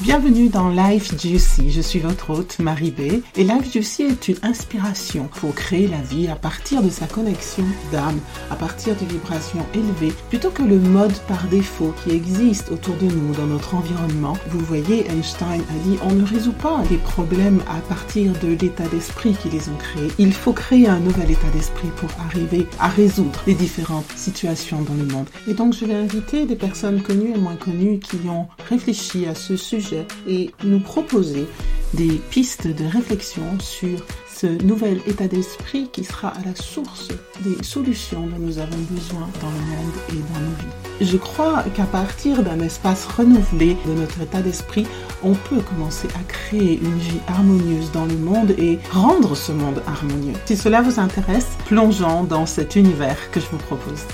[0.00, 1.72] Bienvenue dans Life Juicy.
[1.72, 3.20] Je suis votre hôte Marie B.
[3.36, 7.64] Et Life Juicy est une inspiration pour créer la vie à partir de sa connexion
[7.90, 12.94] d'âme, à partir de vibrations élevées, plutôt que le mode par défaut qui existe autour
[12.94, 14.34] de nous dans notre environnement.
[14.50, 18.86] Vous voyez, Einstein a dit on ne résout pas les problèmes à partir de l'état
[18.86, 20.12] d'esprit qui les ont créés.
[20.18, 24.94] Il faut créer un nouvel état d'esprit pour arriver à résoudre les différentes situations dans
[24.94, 25.26] le monde.
[25.48, 29.34] Et donc je vais inviter des personnes connues et moins connues qui ont réfléchi à
[29.34, 29.87] ce sujet
[30.26, 31.46] et nous proposer
[31.94, 34.04] des pistes de réflexion sur
[34.38, 37.08] ce nouvel état d'esprit qui sera à la source
[37.40, 41.10] des solutions dont nous avons besoin dans le monde et dans nos vies.
[41.10, 44.86] Je crois qu'à partir d'un espace renouvelé de notre état d'esprit,
[45.24, 49.82] on peut commencer à créer une vie harmonieuse dans le monde et rendre ce monde
[49.86, 50.34] harmonieux.
[50.44, 54.04] Si cela vous intéresse, plongeons dans cet univers que je vous propose.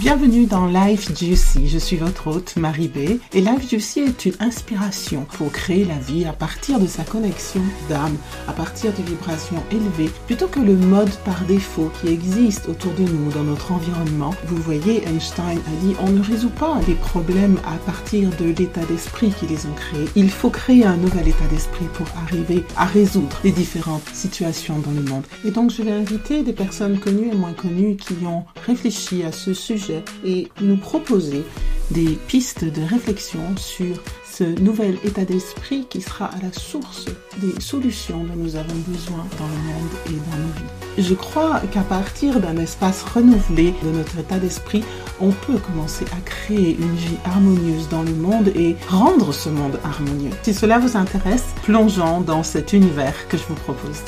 [0.00, 1.68] Bienvenue dans Life Juicy.
[1.68, 3.20] Je suis votre hôte Marie B.
[3.34, 7.60] Et Life Juicy est une inspiration pour créer la vie à partir de sa connexion
[7.90, 8.16] d'âme,
[8.48, 13.02] à partir de vibrations élevées, plutôt que le mode par défaut qui existe autour de
[13.02, 14.34] nous dans notre environnement.
[14.46, 18.86] Vous voyez, Einstein a dit on ne résout pas les problèmes à partir de l'état
[18.86, 20.08] d'esprit qui les ont créés.
[20.16, 24.92] Il faut créer un nouvel état d'esprit pour arriver à résoudre les différentes situations dans
[24.92, 25.24] le monde.
[25.44, 29.32] Et donc je vais inviter des personnes connues et moins connues qui ont réfléchi à
[29.32, 29.89] ce sujet
[30.24, 31.44] et nous proposer
[31.90, 33.96] des pistes de réflexion sur
[34.32, 37.06] ce nouvel état d'esprit qui sera à la source
[37.38, 41.06] des solutions dont nous avons besoin dans le monde et dans nos vies.
[41.08, 44.84] Je crois qu'à partir d'un espace renouvelé de notre état d'esprit,
[45.20, 49.78] on peut commencer à créer une vie harmonieuse dans le monde et rendre ce monde
[49.84, 50.30] harmonieux.
[50.42, 54.00] Si cela vous intéresse, plongeons dans cet univers que je vous propose.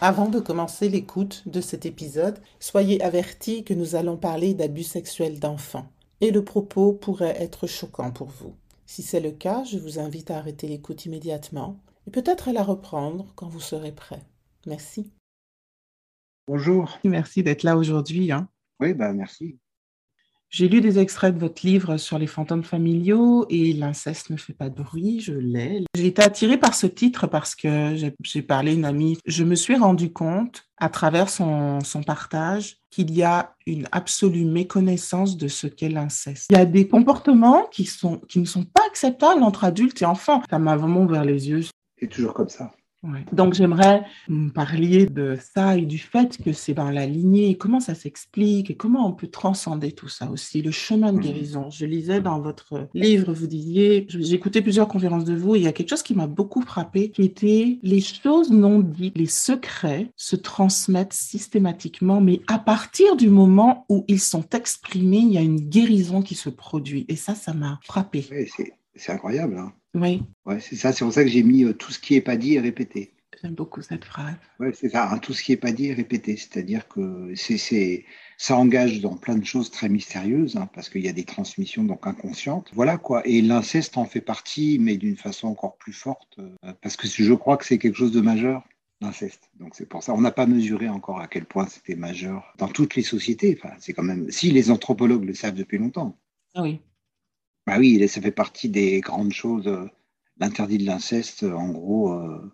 [0.00, 5.40] Avant de commencer l'écoute de cet épisode, soyez avertis que nous allons parler d'abus sexuels
[5.40, 8.54] d'enfants et le propos pourrait être choquant pour vous.
[8.86, 12.62] Si c'est le cas, je vous invite à arrêter l'écoute immédiatement et peut-être à la
[12.62, 14.22] reprendre quand vous serez prêt.
[14.66, 15.10] Merci.
[16.46, 16.96] Bonjour.
[17.02, 18.30] Merci d'être là aujourd'hui.
[18.30, 18.48] Hein.
[18.78, 19.58] Oui, bah merci.
[20.50, 24.54] J'ai lu des extraits de votre livre sur les fantômes familiaux et l'inceste ne fait
[24.54, 25.84] pas de bruit, je l'ai.
[25.94, 29.18] J'ai été attirée par ce titre parce que j'ai parlé à une amie.
[29.26, 35.36] Je me suis rendu compte à travers son, partage qu'il y a une absolue méconnaissance
[35.36, 36.46] de ce qu'est l'inceste.
[36.50, 37.90] Il y a des comportements qui,
[38.28, 40.42] qui ne sont pas acceptables entre adultes et enfants.
[40.48, 41.64] Ça m'a vraiment ouvert les yeux.
[42.00, 42.72] C'est toujours comme ça.
[43.32, 44.02] Donc j'aimerais
[44.54, 48.70] parler de ça et du fait que c'est dans la lignée, comment ça s'explique?
[48.70, 51.20] Et comment on peut transcender tout ça aussi, le chemin de mmh.
[51.20, 51.70] guérison.
[51.70, 55.64] Je lisais dans votre livre, vous disiez, j'ai écouté plusieurs conférences de vous, et il
[55.64, 59.26] y a quelque chose qui m'a beaucoup frappé, qui était les choses non dites, les
[59.26, 65.38] secrets se transmettent systématiquement, mais à partir du moment où ils sont exprimés, il y
[65.38, 67.06] a une guérison qui se produit.
[67.08, 68.26] Et ça, ça m'a frappé.
[68.30, 68.48] Oui,
[68.94, 69.56] c'est incroyable.
[69.58, 69.72] Hein.
[69.94, 70.22] Oui.
[70.46, 72.36] Ouais, c'est ça, c'est pour ça que j'ai mis euh, tout ce qui n'est pas
[72.36, 73.12] dit et répété.
[73.40, 74.34] J'aime beaucoup cette phrase.
[74.58, 76.36] Oui, c'est ça, hein, tout ce qui n'est pas dit et répété.
[76.36, 78.04] C'est-à-dire que c'est,
[78.36, 81.84] ça engage dans plein de choses très mystérieuses, hein, parce qu'il y a des transmissions
[81.84, 82.70] donc inconscientes.
[82.74, 83.22] Voilà quoi.
[83.26, 87.34] Et l'inceste en fait partie, mais d'une façon encore plus forte, euh, parce que je
[87.34, 88.64] crois que c'est quelque chose de majeur
[89.00, 89.50] l'inceste.
[89.60, 92.68] Donc c'est pour ça, on n'a pas mesuré encore à quel point c'était majeur dans
[92.68, 93.56] toutes les sociétés.
[93.56, 96.18] Enfin, c'est quand même, si les anthropologues le savent depuis longtemps.
[96.56, 96.80] Ah oui.
[97.68, 99.66] Bah oui, ça fait partie des grandes choses.
[99.66, 99.84] Euh,
[100.38, 102.50] l'interdit de l'inceste, en gros, euh,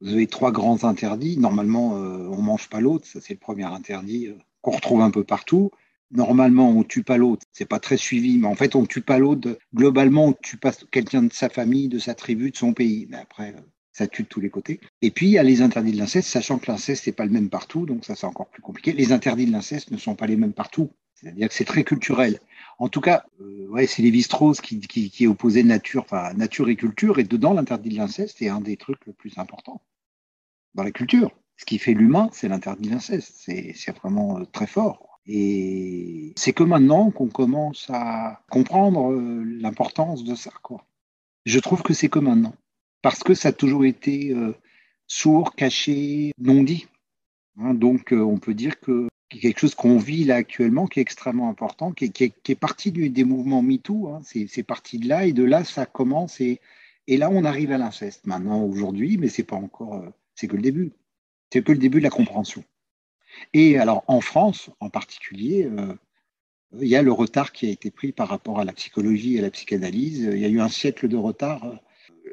[0.00, 1.36] vous avez trois grands interdits.
[1.36, 4.30] Normalement, euh, on mange pas l'autre, ça c'est le premier interdit
[4.62, 5.72] qu'on retrouve un peu partout.
[6.10, 7.44] Normalement, on tue pas l'autre.
[7.52, 9.58] C'est pas très suivi, mais en fait, on tue pas l'autre.
[9.74, 13.06] Globalement, on tue pas quelqu'un de sa famille, de sa tribu, de son pays.
[13.10, 13.54] Mais après,
[13.92, 14.80] ça tue de tous les côtés.
[15.02, 17.30] Et puis, il y a les interdits de l'inceste, sachant que l'inceste n'est pas le
[17.30, 18.92] même partout, donc ça, c'est encore plus compliqué.
[18.92, 20.88] Les interdits de l'inceste ne sont pas les mêmes partout.
[21.14, 22.38] C'est-à-dire que c'est très culturel.
[22.78, 25.26] En tout cas, euh, ouais, c'est Lévi-Strauss qui, qui, qui
[25.64, 29.12] nature, enfin, nature et culture, et dedans, l'interdit de l'inceste est un des trucs le
[29.12, 29.80] plus importants
[30.74, 31.30] dans la culture.
[31.56, 33.32] Ce qui fait l'humain, c'est l'interdit de l'inceste.
[33.38, 35.20] C'est vraiment euh, très fort.
[35.26, 40.52] Et c'est que maintenant qu'on commence à comprendre euh, l'importance de ça.
[40.62, 40.84] Quoi.
[41.46, 42.54] Je trouve que c'est que maintenant.
[43.00, 44.34] Parce que ça a toujours été
[45.06, 46.88] sourd, caché, non dit.
[47.58, 51.48] Hein, donc, on peut dire que quelque chose qu'on vit là actuellement, qui est extrêmement
[51.48, 54.08] important, qui est, qui est, parti du, des mouvements MeToo.
[54.08, 56.40] Hein, c'est parti de là, et de là, ça commence.
[56.40, 56.60] Et,
[57.06, 60.56] et là, on arrive à l'inceste maintenant, aujourd'hui, mais c'est pas encore, euh, c'est que
[60.56, 60.92] le début.
[61.52, 62.64] C'est que le début de la compréhension.
[63.52, 65.94] Et alors, en France, en particulier, euh,
[66.80, 69.38] il y a le retard qui a été pris par rapport à la psychologie et
[69.38, 70.28] à la psychanalyse.
[70.32, 71.76] Il y a eu un siècle de retard, euh,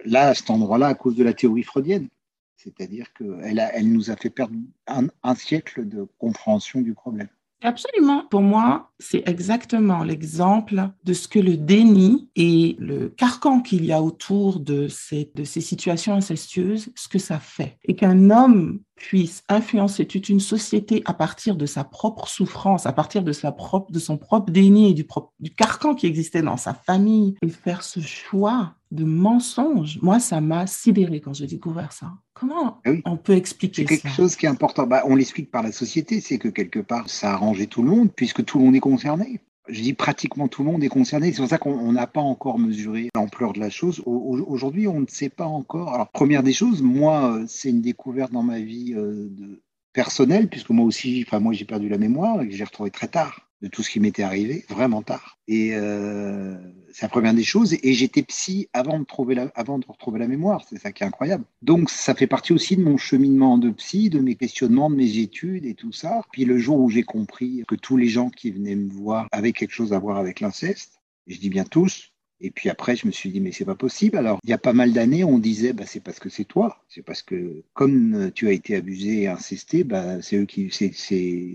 [0.06, 2.08] là, à cet endroit-là, à cause de la théorie freudienne.
[2.56, 4.56] C'est-à-dire qu'elle elle nous a fait perdre
[4.88, 7.30] un siècle de compréhension du problème.
[7.64, 8.26] Absolument.
[8.30, 13.94] Pour moi, c'est exactement l'exemple de ce que le déni et le carcan qu'il y
[13.94, 17.78] a autour de ces, de ces situations incestueuses, ce que ça fait.
[17.86, 22.92] Et qu'un homme puisse influencer toute une société à partir de sa propre souffrance, à
[22.92, 25.08] partir de, sa propre, de son propre déni et du,
[25.40, 30.00] du carcan qui existait dans sa famille, et faire ce choix de mensonge.
[30.02, 32.14] Moi, ça m'a sidéré quand j'ai découvert ça.
[32.34, 34.88] Comment ah on peut expliquer ça C'est quelque chose qui est important.
[34.88, 37.90] Bah, on l'explique par la société, c'est que quelque part, ça a arrangé tout le
[37.90, 41.32] monde, puisque tout le monde est concerné je dis pratiquement tout le monde est concerné.
[41.32, 44.02] C'est pour ça qu'on n'a pas encore mesuré l'ampleur de la chose.
[44.06, 45.94] Aujourd'hui, on ne sait pas encore.
[45.94, 49.62] Alors, première des choses, moi, euh, c'est une découverte dans ma vie euh, de,
[49.94, 53.08] personnelle, puisque moi aussi, enfin, moi, j'ai perdu la mémoire et que j'ai retrouvé très
[53.08, 55.40] tard de tout ce qui m'était arrivé, vraiment tard.
[55.48, 56.58] Et euh,
[56.92, 57.78] c'est la première des choses.
[57.82, 60.66] Et j'étais psy avant de, la, avant de retrouver la mémoire.
[60.70, 61.46] C'est ça qui est incroyable.
[61.62, 65.18] Donc, ça fait partie aussi de mon cheminement de psy, de mes questionnements, de mes
[65.18, 66.24] études et tout ça.
[66.34, 69.54] Puis le jour où j'ai compris que tous les gens qui venaient me voir avaient
[69.54, 72.13] quelque chose à voir avec l'inceste, je dis bien tous,
[72.44, 74.18] et puis après, je me suis dit, mais c'est pas possible.
[74.18, 76.84] Alors, il y a pas mal d'années, on disait, bah, c'est parce que c'est toi.
[76.90, 80.46] C'est parce que, comme tu as été abusé et incesté, bah, c'est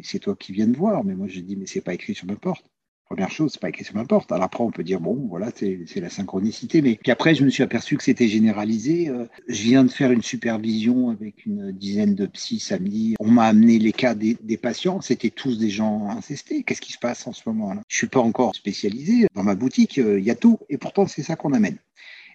[0.03, 1.05] c'est toi qui viennent voir.
[1.05, 2.65] Mais moi, je dis, mais c'est pas écrit sur ma porte.
[3.09, 4.31] Première chose, c'est pas écrit sur ma porte.
[4.33, 6.83] Alors après, on peut dire, bon, voilà, c'est la synchronicité.
[6.83, 9.09] Mais puis après, je me suis aperçu que c'était généralisé.
[9.09, 13.15] Euh, je viens de faire une supervision avec une dizaine de psys samedi.
[13.19, 15.01] On m'a amené les cas des, patients.
[15.01, 16.65] C'était tous des gens incestés.
[16.65, 17.81] Qu'est-ce qui se passe en ce moment-là?
[17.89, 19.27] Je suis pas encore spécialisé.
[19.35, 20.59] Dans ma boutique, euh, il y a tout.
[20.69, 21.79] Et pourtant, c'est ça qu'on amène.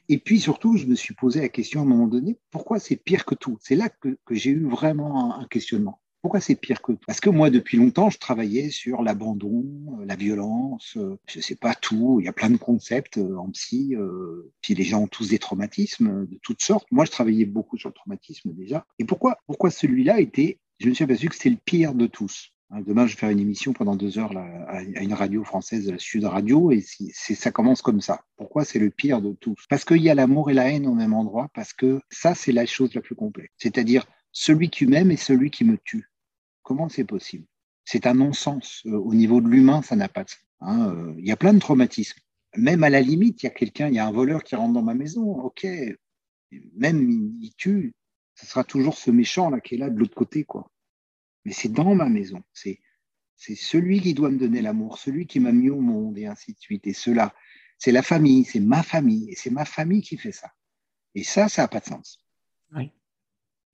[0.09, 2.95] Et puis surtout, je me suis posé la question à un moment donné, pourquoi c'est
[2.95, 3.57] pire que tout?
[3.61, 5.99] C'est là que, j'ai eu vraiment un questionnement.
[6.23, 9.65] Pourquoi c'est pire que Parce que moi, depuis longtemps, je travaillais sur l'abandon,
[9.99, 12.19] euh, la violence, euh, je sais pas tout.
[12.21, 13.93] Il y a plein de concepts euh, en psy.
[14.61, 16.87] Puis les gens ont tous des traumatismes de toutes sortes.
[16.91, 18.85] Moi, je travaillais beaucoup sur le traumatisme déjà.
[18.99, 22.51] Et pourquoi, pourquoi celui-là était Je me suis aperçu que c'était le pire de tous.
[22.69, 25.99] Hein, demain, je vais faire une émission pendant deux heures à une radio française, la
[25.99, 28.21] Sud Radio, et ça commence comme ça.
[28.37, 29.65] Pourquoi c'est le pire de tous?
[29.69, 32.53] Parce qu'il y a l'amour et la haine au même endroit, parce que ça, c'est
[32.53, 33.53] la chose la plus complexe.
[33.57, 36.09] C'est-à-dire, celui qui m'aime et celui qui me tue.
[36.63, 37.45] Comment c'est possible?
[37.85, 38.83] C'est un non-sens.
[38.85, 40.39] Euh, au niveau de l'humain, ça n'a pas de sens.
[40.61, 42.19] Hein, euh, il y a plein de traumatismes.
[42.55, 44.73] Même à la limite, il y a quelqu'un, il y a un voleur qui rentre
[44.73, 45.23] dans ma maison.
[45.23, 45.67] Ok,
[46.75, 47.93] même il, tue.
[48.35, 50.71] Ce sera toujours ce méchant là qui est là de l'autre côté, quoi.
[51.45, 52.41] Mais c'est dans ma maison.
[52.53, 52.79] C'est
[53.35, 56.53] c'est celui qui doit me donner l'amour, celui qui m'a mis au monde et ainsi
[56.53, 56.87] de suite.
[56.87, 57.33] Et cela,
[57.77, 60.51] c'est la famille, c'est ma famille, et c'est ma famille qui fait ça.
[61.15, 62.23] Et ça, ça n'a pas de sens.
[62.73, 62.91] Oui.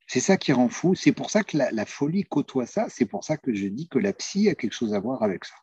[0.09, 0.95] C'est ça qui rend fou.
[0.95, 2.89] C'est pour ça que la, folie côtoie ça.
[2.89, 5.45] C'est pour ça que je dis que la psy a quelque chose à voir avec
[5.45, 5.53] ça.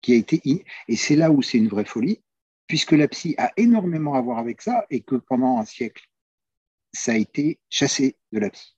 [0.00, 0.40] Qui a été
[0.86, 2.22] Et c'est là où c'est une vraie folie,
[2.68, 6.04] puisque la psy a énormément à voir avec ça et que pendant un siècle,
[6.92, 8.76] ça a été chassé de la psy.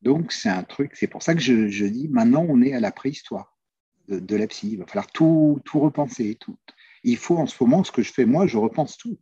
[0.00, 2.90] Donc, c'est un truc, c'est pour ça que je, dis, maintenant, on est à la
[2.90, 3.58] préhistoire
[4.08, 4.70] de, la psy.
[4.72, 6.36] Il va falloir tout, tout repenser.
[6.36, 6.56] Tout.
[7.04, 9.18] Il faut, en ce moment, ce que je fais, moi, je repense tout.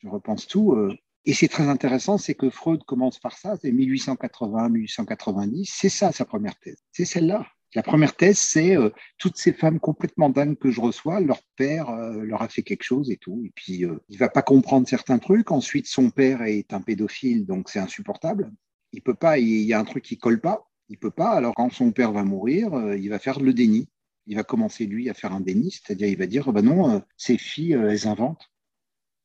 [0.00, 0.72] Je repense tout.
[0.72, 0.94] Euh,
[1.24, 6.24] et c'est très intéressant, c'est que Freud commence par ça, c'est 1880-1890, c'est ça sa
[6.24, 7.46] première thèse, c'est celle-là.
[7.74, 11.88] La première thèse, c'est euh, toutes ces femmes complètement dingues que je reçois, leur père
[11.90, 14.88] euh, leur a fait quelque chose et tout, et puis euh, il va pas comprendre
[14.88, 15.52] certains trucs.
[15.52, 18.50] Ensuite, son père est un pédophile, donc c'est insupportable.
[18.92, 21.30] Il peut pas, il y a un truc qui colle pas, il peut pas.
[21.30, 23.88] Alors quand son père va mourir, il va faire le déni.
[24.26, 27.38] Il va commencer lui à faire un déni, c'est-à-dire il va dire, bah non, ces
[27.38, 28.49] filles, elles inventent.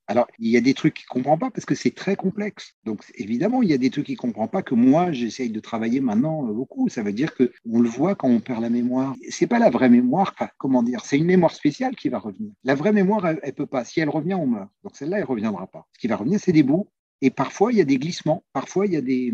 [0.07, 2.75] Alors, il y a des trucs qu'il ne comprend pas parce que c'est très complexe.
[2.83, 5.59] Donc, évidemment, il y a des trucs qu'il ne comprend pas que moi, j'essaye de
[5.59, 6.89] travailler maintenant euh, beaucoup.
[6.89, 9.15] Ça veut dire que on le voit quand on perd la mémoire.
[9.29, 12.51] C'est pas la vraie mémoire, comment dire, c'est une mémoire spéciale qui va revenir.
[12.63, 13.83] La vraie mémoire, elle, ne peut pas.
[13.83, 14.69] Si elle revient, on meurt.
[14.83, 15.87] Donc, celle-là, elle reviendra pas.
[15.93, 16.87] Ce qui va revenir, c'est des bouts.
[17.21, 18.43] Et parfois, il y a des glissements.
[18.53, 19.33] Parfois, il y a des.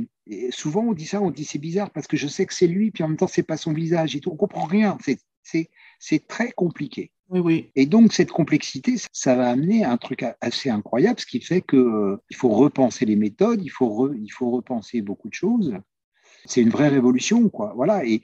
[0.51, 2.91] souvent, on dit ça, on dit c'est bizarre parce que je sais que c'est lui,
[2.91, 4.31] puis en même temps, c'est pas son visage et tout.
[4.31, 4.97] On comprend rien.
[5.43, 7.11] C'est très compliqué.
[7.75, 11.79] Et donc, cette complexité, ça va amener un truc assez incroyable, ce qui fait qu'il
[11.79, 15.73] euh, faut repenser les méthodes, il faut, il faut repenser beaucoup de choses.
[16.45, 17.73] C'est une vraie révolution, quoi.
[17.75, 18.03] Voilà.
[18.03, 18.21] Et,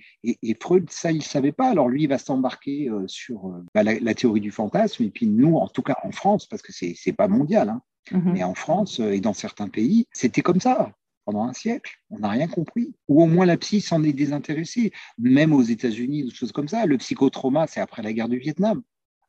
[0.59, 1.69] Freud, ça, il ne savait pas.
[1.69, 5.03] Alors, lui, il va s'embarquer euh, sur euh, bah, la, théorie du fantasme.
[5.03, 7.81] Et puis, nous, en tout cas en France, parce que c'est n'est pas mondial, hein,
[8.11, 8.31] mm-hmm.
[8.33, 10.91] mais en France et dans certains pays, c'était comme ça
[11.25, 11.95] pendant un siècle.
[12.09, 12.93] On n'a rien compris.
[13.07, 14.91] Ou au moins la psy s'en est désintéressée.
[15.17, 16.85] Même aux États-Unis, des choses comme ça.
[16.85, 18.81] Le psychotrauma, c'est après la guerre du Vietnam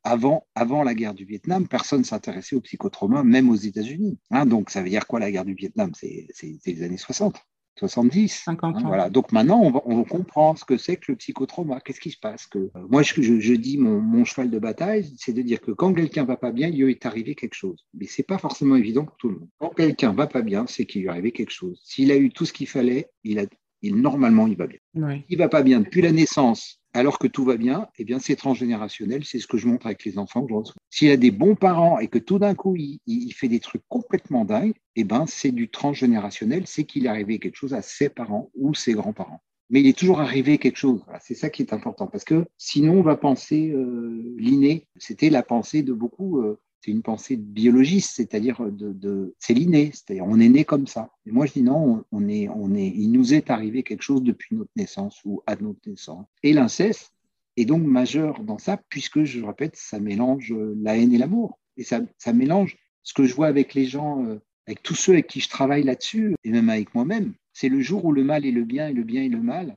[0.09, 4.17] avant, avant la guerre du Vietnam, personne s'intéressait au psychotrauma, même aux États-Unis.
[4.31, 5.91] Hein, donc, ça veut dire quoi la guerre du Vietnam?
[5.93, 6.27] C'est
[6.65, 7.35] les années 60.
[7.77, 8.41] 70.
[8.43, 8.87] 50 ans.
[8.87, 9.09] Voilà.
[9.09, 11.79] Donc maintenant, on, va- on comprend ce que c'est que le psychotrauma.
[11.79, 12.45] Qu'est-ce qui se passe?
[12.47, 15.61] Que, euh, Moi, je, je- je dis mon, mon cheval de bataille, c'est de dire
[15.61, 17.85] que quand quelqu'un va pas bien, il lui est arrivé quelque chose.
[17.93, 19.47] Mais c'est pas forcément évident pour tout le monde.
[19.59, 21.79] Quand quelqu'un va pas bien, c'est qu'il lui est arrivé quelque chose.
[21.85, 23.43] S'il a eu tout ce qu'il fallait, il a,
[23.81, 24.79] il, normalement, il va bien.
[24.95, 25.23] Oui.
[25.29, 28.35] S'il va pas bien depuis la naissance, alors que tout va bien, eh bien, c'est
[28.35, 29.23] transgénérationnel.
[29.23, 30.47] C'est ce que je montre avec les enfants.
[30.89, 34.45] S'il a des bons parents et que tout d'un coup, il, fait des trucs complètement
[34.45, 36.63] dingues, eh ben, c'est du transgénérationnel.
[36.65, 39.41] C'est qu'il est arrivé quelque chose à ses parents ou ses grands-parents.
[39.69, 41.05] Mais il est toujours arrivé quelque chose.
[41.21, 42.07] C'est ça qui est important.
[42.07, 44.87] Parce que sinon, on va penser euh, l'inné.
[44.97, 46.41] C'était la pensée de beaucoup.
[46.41, 50.87] euh, c'est une pensée de biologiste, c'est-à-dire de, c'est l'inné, c'est-à-dire on est né comme
[50.87, 51.11] ça.
[51.25, 54.23] Et moi je dis non, on, est, on est, il nous est arrivé quelque chose
[54.23, 56.25] depuis notre naissance ou à notre naissance.
[56.43, 57.13] Et l'inceste
[57.57, 61.83] est donc majeur dans ça, puisque je répète, ça mélange la haine et l'amour, et
[61.83, 65.27] ça, ça mélange ce que je vois avec les gens, euh, avec tous ceux avec
[65.27, 67.33] qui je travaille là-dessus, et même avec moi-même.
[67.53, 69.75] C'est le jour où le mal est le bien et le bien est le mal.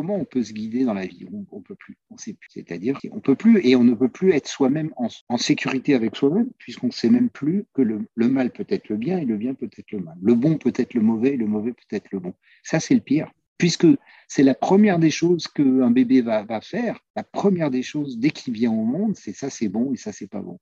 [0.00, 1.26] Comment on peut se guider dans la vie?
[1.30, 1.98] On ne peut plus.
[2.08, 2.48] On sait plus.
[2.54, 6.48] C'est-à-dire qu'on peut plus et on ne peut plus être soi-même en, sécurité avec soi-même,
[6.56, 9.36] puisqu'on ne sait même plus que le, le mal peut être le bien et le
[9.36, 10.16] bien peut être le mal.
[10.22, 12.32] Le bon peut être le mauvais et le mauvais peut être le bon.
[12.62, 13.30] Ça, c'est le pire.
[13.58, 13.86] Puisque
[14.26, 16.98] c'est la première des choses qu'un bébé va, va faire.
[17.14, 20.12] La première des choses, dès qu'il vient au monde, c'est ça, c'est bon et ça,
[20.12, 20.58] c'est pas bon.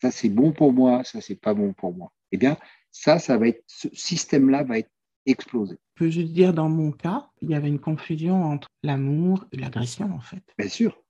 [0.00, 2.10] Ça, c'est bon pour moi, ça, c'est pas bon pour moi.
[2.30, 2.56] Eh bien,
[2.90, 4.90] ça, ça va être, ce système-là va être
[5.26, 5.76] explosé.
[5.94, 9.56] Je peux juste dire, dans mon cas, il y avait une confusion entre l'amour et
[9.56, 10.42] l'agression, en fait.
[10.58, 11.02] Bien sûr.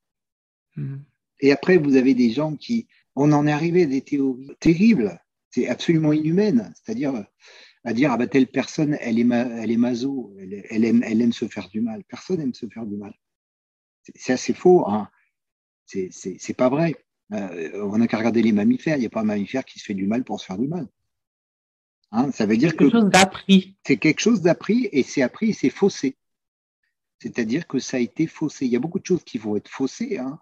[0.76, 0.98] Hmm.
[1.40, 5.20] Et après, vous avez des gens qui, on en est arrivé à des théories terribles.
[5.50, 6.72] C'est absolument inhumaine.
[6.74, 7.24] C'est-à-dire,
[7.84, 11.02] à dire, ah bah, telle personne, elle est, ma, elle est maso, elle, elle, aime,
[11.04, 12.04] elle aime se faire du mal.
[12.04, 13.12] Personne aime se faire du mal.
[14.16, 14.88] C'est assez faux.
[14.88, 15.08] Hein.
[15.86, 16.94] C'est pas vrai.
[17.32, 18.96] Euh, on n'a qu'à regarder les mammifères.
[18.96, 20.68] Il n'y a pas un mammifère qui se fait du mal pour se faire du
[20.68, 20.86] mal.
[22.12, 23.76] Hein, ça veut dire quelque que chose d'appris.
[23.86, 26.16] c'est quelque chose d'appris et c'est appris et c'est faussé.
[27.20, 28.66] C'est-à-dire que ça a été faussé.
[28.66, 30.18] Il y a beaucoup de choses qui vont être faussées.
[30.18, 30.40] Hein.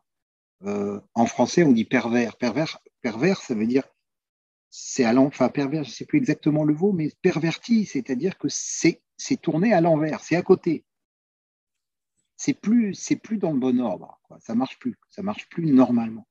[0.65, 2.37] Euh, en français, on dit pervers.
[2.37, 3.85] Pervers, pervers ça veut dire
[4.71, 8.39] c'est à l'enfant, enfin pervers, je ne sais plus exactement le mot, mais perverti, c'est-à-dire
[8.39, 10.85] que c'est c'est tourné à l'envers, c'est à côté.
[12.37, 14.39] C'est plus c'est plus dans le bon ordre, quoi.
[14.41, 16.27] ça marche plus, ça marche plus normalement.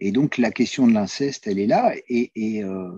[0.00, 2.92] Et donc la question de l'inceste, elle est là et, et, euh,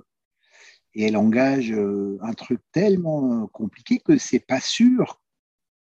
[0.95, 5.21] et elle engage euh, un truc tellement compliqué que c'est pas sûr,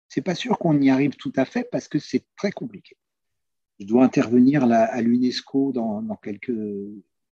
[0.09, 2.97] c'est pas sûr qu'on y arrive tout à fait parce que c'est très compliqué.
[3.79, 6.53] Je dois intervenir là, à l'UNESCO dans, dans quelques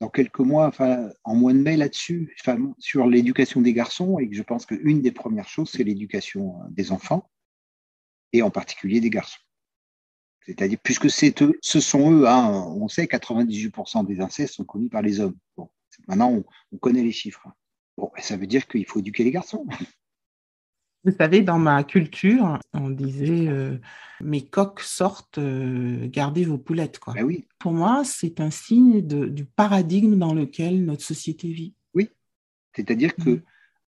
[0.01, 4.29] dans quelques mois, enfin, en mois de mai là-dessus, enfin, sur l'éducation des garçons, et
[4.31, 7.31] je pense qu'une des premières choses, c'est l'éducation des enfants,
[8.33, 9.41] et en particulier des garçons.
[10.45, 14.91] C'est-à-dire, puisque c'est eux, ce sont eux, hein, on sait 98% des incestes sont commis
[14.91, 15.39] par les hommes.
[16.09, 17.49] Maintenant, on, on, connaît les chiffres.
[17.97, 19.67] Bon, ça veut dire qu'il faut éduquer les garçons.
[21.05, 23.79] Vous savez, dans ma culture, on disait euh,
[24.23, 26.99] mes coques sortent, euh, gardez vos poulettes.
[26.99, 27.13] Quoi.
[27.13, 27.47] Ben oui.
[27.59, 31.75] Pour moi, c'est un signe de, du paradigme dans lequel notre société vit.
[31.93, 32.09] Oui.
[32.75, 33.43] C'est-à-dire que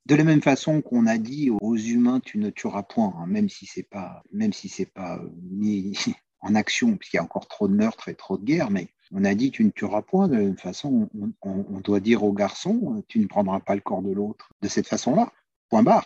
[0.05, 3.49] de la même façon qu'on a dit aux humains, tu ne tueras point, hein, même
[3.49, 5.97] si c'est pas, même si c'est pas mis
[6.41, 9.25] en action, puisqu'il y a encore trop de meurtres et trop de guerres, mais on
[9.25, 10.27] a dit tu ne tueras point.
[10.27, 13.75] De la même façon, on, on, on doit dire aux garçons, tu ne prendras pas
[13.75, 15.31] le corps de l'autre de cette façon-là.
[15.69, 16.05] Point barre.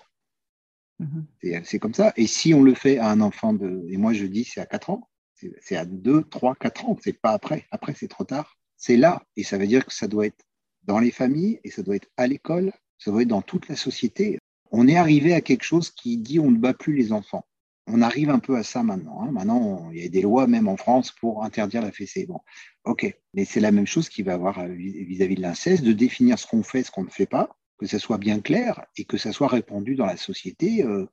[1.00, 1.22] Mmh.
[1.64, 2.14] C'est comme ça.
[2.16, 3.86] Et si on le fait à un enfant de.
[3.90, 5.10] Et moi, je dis, c'est à 4 ans.
[5.60, 6.98] C'est à 2, 3, 4 ans.
[7.02, 7.66] C'est pas après.
[7.72, 8.58] Après, c'est trop tard.
[8.78, 9.24] C'est là.
[9.36, 10.46] Et ça veut dire que ça doit être
[10.84, 12.72] dans les familles et ça doit être à l'école.
[12.98, 14.40] Ça doit être dans toute la société.
[14.72, 17.46] On est arrivé à quelque chose qui dit on ne bat plus les enfants.
[17.88, 19.22] On arrive un peu à ça maintenant.
[19.24, 19.32] Hein.
[19.32, 22.26] Maintenant, il y a des lois, même en France, pour interdire la fessée.
[22.26, 22.40] Bon,
[22.86, 23.14] ok.
[23.34, 26.40] Mais c'est la même chose qu'il va y avoir vis-à-vis -vis de l'inceste, de définir
[26.40, 27.50] ce qu'on fait, ce qu'on ne fait pas
[27.84, 31.06] que ça soit bien clair et que ça soit répandu dans la société euh,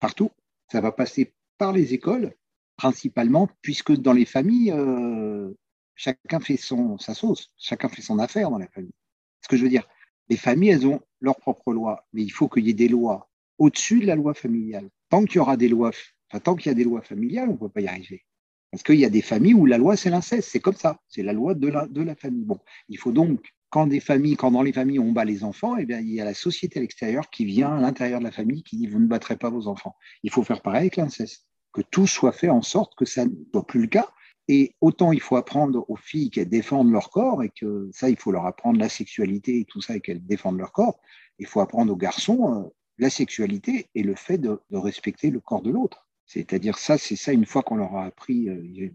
[0.00, 0.30] partout.
[0.70, 2.34] Ça va passer par les écoles,
[2.76, 5.52] principalement, puisque dans les familles, euh,
[5.94, 8.94] chacun fait son, sa sauce, chacun fait son affaire dans la famille.
[9.42, 9.88] Ce que je veux dire,
[10.28, 13.27] les familles, elles ont leurs propres lois, mais il faut qu'il y ait des lois
[13.58, 14.88] au-dessus de la loi familiale.
[15.10, 15.90] Tant qu'il y aura des lois,
[16.30, 18.24] enfin, tant qu'il y a des lois familiales, on ne peut pas y arriver.
[18.70, 21.22] Parce qu'il y a des familles où la loi, c'est l'inceste, c'est comme ça, c'est
[21.22, 22.44] la loi de la, de la famille.
[22.44, 25.76] Bon, il faut donc quand des familles, quand dans les familles on bat les enfants,
[25.76, 28.30] eh bien, il y a la société à l'extérieur qui vient à l'intérieur de la
[28.30, 29.94] famille qui dit vous ne battrez pas vos enfants.
[30.22, 33.32] Il faut faire pareil avec l'inceste, que tout soit fait en sorte que ça ne
[33.52, 34.10] soit plus le cas.
[34.50, 38.16] Et autant il faut apprendre aux filles qu'elles défendent leur corps et que ça, il
[38.16, 40.98] faut leur apprendre la sexualité et tout ça et qu'elles défendent leur corps.
[41.38, 42.68] Il faut apprendre aux garçons euh,
[42.98, 46.06] la sexualité et le fait de, respecter le corps de l'autre.
[46.26, 48.48] C'est-à-dire ça, c'est ça une fois qu'on leur a appris.
[48.48, 48.90] Euh,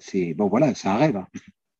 [0.00, 1.16] c'est bon voilà, un rêve.
[1.16, 1.28] Hein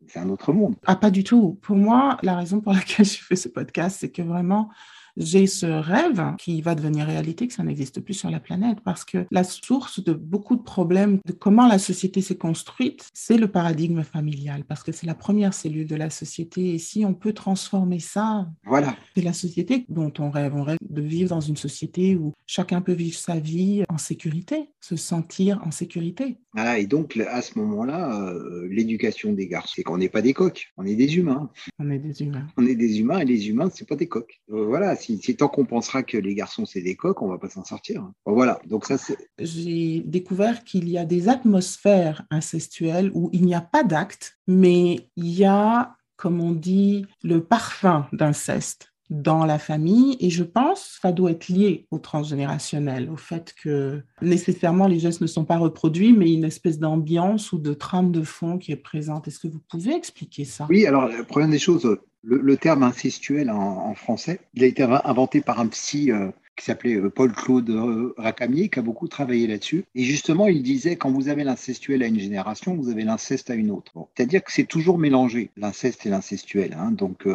[0.07, 0.77] c'est un autre monde.
[0.87, 1.59] Ah, pas du tout.
[1.63, 4.71] Pour moi, la raison pour laquelle je fais ce podcast, c'est que vraiment,
[5.16, 9.04] j'ai ce rêve qui va devenir réalité, que ça n'existe plus sur la planète, parce
[9.04, 13.49] que la source de beaucoup de problèmes de comment la société s'est construite, c'est le
[13.49, 16.75] paradigme familial, parce que c'est la première cellule de la société.
[16.75, 18.97] Et si on peut transformer ça, voilà.
[19.14, 20.54] c'est la société dont on rêve.
[20.54, 24.71] On rêve de vivre dans une société où chacun peut vivre sa vie en sécurité,
[24.80, 26.38] se sentir en sécurité.
[26.54, 30.33] Voilà, et donc à ce moment-là, euh, l'éducation des garçons, c'est qu'on n'est pas des
[30.33, 31.50] coqs, on est des humains.
[31.78, 32.47] On est des humains.
[32.56, 34.40] On est des humains et les humains, c'est pas des coqs.
[34.50, 37.51] Euh, voilà, si, tant qu'on pensera que les garçons c'est des coqs, on va pas
[37.51, 38.11] s'en sortir.
[38.27, 39.17] voilà, donc ça c'est.
[39.39, 45.09] J'ai découvert qu'il y a des atmosphères incestuelles où il n'y a pas d'acte, mais
[45.17, 50.80] il y a, comme on dit, le parfum d'inceste dans la famille et je pense
[50.80, 55.44] que ça doit être lié au transgénérationnel, au fait que nécessairement les gestes ne sont
[55.44, 59.28] pas reproduits, mais une espèce d'ambiance ou de trame de fond qui est présente.
[59.28, 60.66] Est-ce que vous pouvez expliquer ça?
[60.68, 65.61] Oui, alors première des choses, le, terme incestuel en, français, il a été inventé par
[65.61, 69.85] un psy euh, qui s'appelait euh, Paul-Claude euh, Racamier, qui a beaucoup travaillé là-dessus.
[69.94, 73.54] Et justement, il disait, quand vous avez l'incestuel à une génération, vous avez l'inceste à
[73.54, 73.92] une autre.
[74.16, 76.76] C'est-à-dire que c'est toujours mélangé, l'inceste et l'incestuel.
[76.78, 76.90] Hein.
[76.92, 77.26] Donc,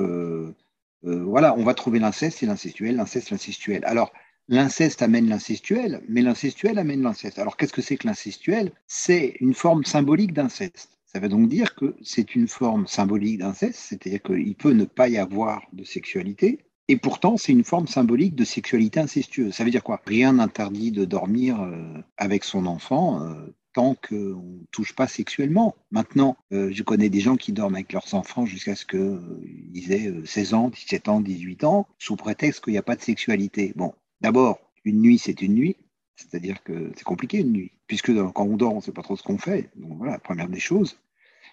[1.03, 3.83] voilà, on va trouver l'inceste et l'incestuel, l'inceste, l'incestuel.
[3.85, 4.11] Alors,
[4.47, 7.39] l'inceste amène l'incestuel, mais l'incestuel amène l'inceste.
[7.39, 8.71] Alors, qu'est-ce que c'est que l'incestuel?
[8.87, 10.89] C'est une forme symbolique d'inceste.
[11.05, 15.09] Ça veut donc dire que c'est une forme symbolique d'inceste, c'est-à-dire qu'il peut ne pas
[15.09, 19.53] y avoir de sexualité, et pourtant, c'est une forme symbolique de sexualité incestueuse.
[19.53, 20.01] Ça veut dire quoi?
[20.07, 25.73] Rien n'interdit de dormir euh, avec son enfant euh, tant qu'on ne touche pas sexuellement.
[25.89, 30.21] Maintenant, euh, je connais des gens qui dorment avec leurs enfants jusqu'à ce qu'ils euh,
[30.21, 33.01] aient 16 euh, ans, 17 ans, 18 ans, sous prétexte qu'il n'y a pas de
[33.01, 33.71] sexualité.
[33.77, 35.77] Bon, d'abord, une nuit, c'est une nuit.
[36.17, 39.15] C'est-à-dire que c'est compliqué une nuit, puisque quand on dort, on ne sait pas trop
[39.15, 39.69] ce qu'on fait.
[39.77, 40.99] Donc voilà, première des choses.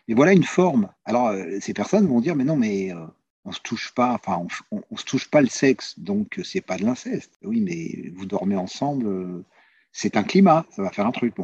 [0.08, 0.88] Mais voilà une forme.
[1.04, 2.90] Alors, ces personnes vont dire, mais non, mais
[3.44, 6.76] on se touche pas, enfin, on, on, se touche pas le sexe, donc c'est pas
[6.76, 7.38] de l'inceste.
[7.44, 9.44] Oui, mais vous dormez ensemble,
[9.96, 11.34] c'est un climat, ça va faire un truc.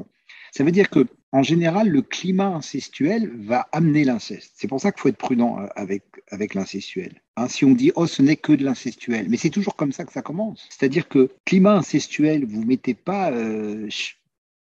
[0.53, 4.53] Ça veut dire que, en général, le climat incestuel va amener l'inceste.
[4.55, 7.23] C'est pour ça qu'il faut être prudent euh, avec, avec l'incestuel.
[7.37, 10.05] Hein, si on dit, oh, ce n'est que de l'incestuel, mais c'est toujours comme ça
[10.05, 10.69] que ça commence.
[10.69, 13.89] C'est-à-dire que climat incestuel, vous mettez pas euh,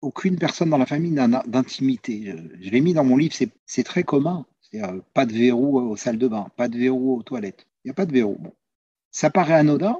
[0.02, 2.32] aucune personne dans la famille d'intimité.
[2.60, 3.34] Je, l'ai mis dans mon livre,
[3.66, 4.46] c'est très commun.
[4.60, 7.66] C'est-à-dire, pas de verrou aux salles de bain, pas de verrou aux toilettes.
[7.84, 8.38] Il n'y a pas de verrou.
[9.10, 9.98] Ça paraît anodin,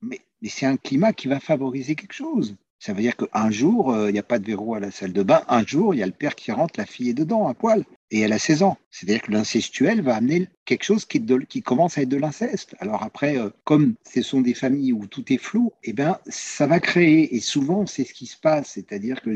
[0.00, 2.54] mais c'est un climat qui va favoriser quelque chose.
[2.84, 5.14] Ça veut dire qu'un jour, euh, il n'y a pas de verrou à la salle
[5.14, 5.42] de bain.
[5.48, 7.82] Un jour, il y a le père qui rentre, la fille est dedans, à poil.
[8.10, 8.76] Et elle a 16 ans.
[8.90, 12.76] C'est-à-dire que l'incestuel va amener quelque chose qui, qui, commence à être de l'inceste.
[12.80, 16.66] Alors après, euh, comme ce sont des familles où tout est flou, eh bien, ça
[16.66, 17.34] va créer.
[17.34, 18.72] Et souvent, c'est ce qui se passe.
[18.72, 19.30] C'est-à-dire que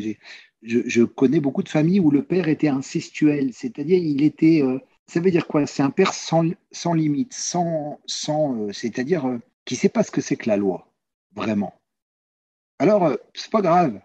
[0.60, 3.54] je, connais beaucoup de familles où le père était incestuel.
[3.54, 4.60] C'est-à-dire, il était.
[4.62, 5.66] Euh, ça veut dire quoi?
[5.66, 10.20] C'est un père sans, sans limite, sans, sans, c'est-à-dire qui ne sait pas ce que
[10.20, 10.92] c'est que la loi,
[11.34, 11.77] vraiment.
[12.78, 14.00] Alors, euh, c'est pas grave.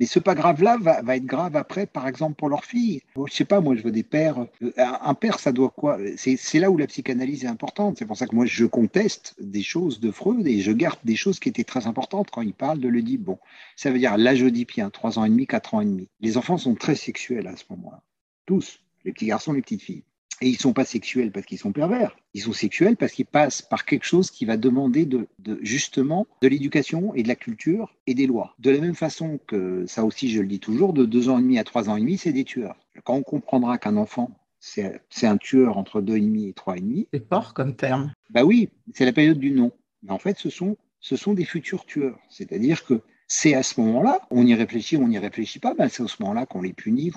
[0.00, 3.02] Mais ce pas grave-là va, être grave après, par exemple, pour leur fille.
[3.26, 4.46] Je sais pas, moi, je veux des pères.
[4.62, 5.98] Euh, un père, ça doit quoi?
[6.16, 7.98] C'est là où la psychanalyse est importante.
[7.98, 11.16] C'est pour ça que moi, je conteste des choses de Freud et je garde des
[11.16, 13.24] choses qui étaient très importantes quand il parle de l'Oedipe.
[13.24, 13.38] Bon,
[13.76, 16.08] ça veut dire l'âge oedipien, 3 ans et demi, 4 ans et demi.
[16.20, 18.02] Les enfants sont très sexuels à ce moment-là.
[18.46, 20.04] Tous, les petits garçons, les petites filles.
[20.40, 22.16] Et ils ne sont pas sexuels parce qu'ils sont pervers.
[22.34, 25.28] Ils sont sexuels parce qu'ils passent par quelque chose qui va demander de,
[25.60, 28.54] justement de l'éducation et de la culture et des lois.
[28.58, 31.42] De la même façon que ça aussi, je le dis toujours, de deux ans et
[31.42, 32.76] demi à trois ans et demi, c'est des tueurs.
[33.04, 36.80] Quand on comprendra qu'un enfant c'est un tueur entre deux et demi et trois et
[36.80, 37.08] demi.
[37.12, 38.12] C'est fort comme terme.
[38.28, 39.72] Bah oui, c'est la période du non.
[40.02, 42.18] Mais en fait, ce sont, ce sont des futurs tueurs.
[42.28, 46.02] C'est-à-dire que c'est à ce moment-là, on y réfléchit, on n'y réfléchit pas, ben c'est
[46.02, 47.12] à ce moment-là qu'on les punit,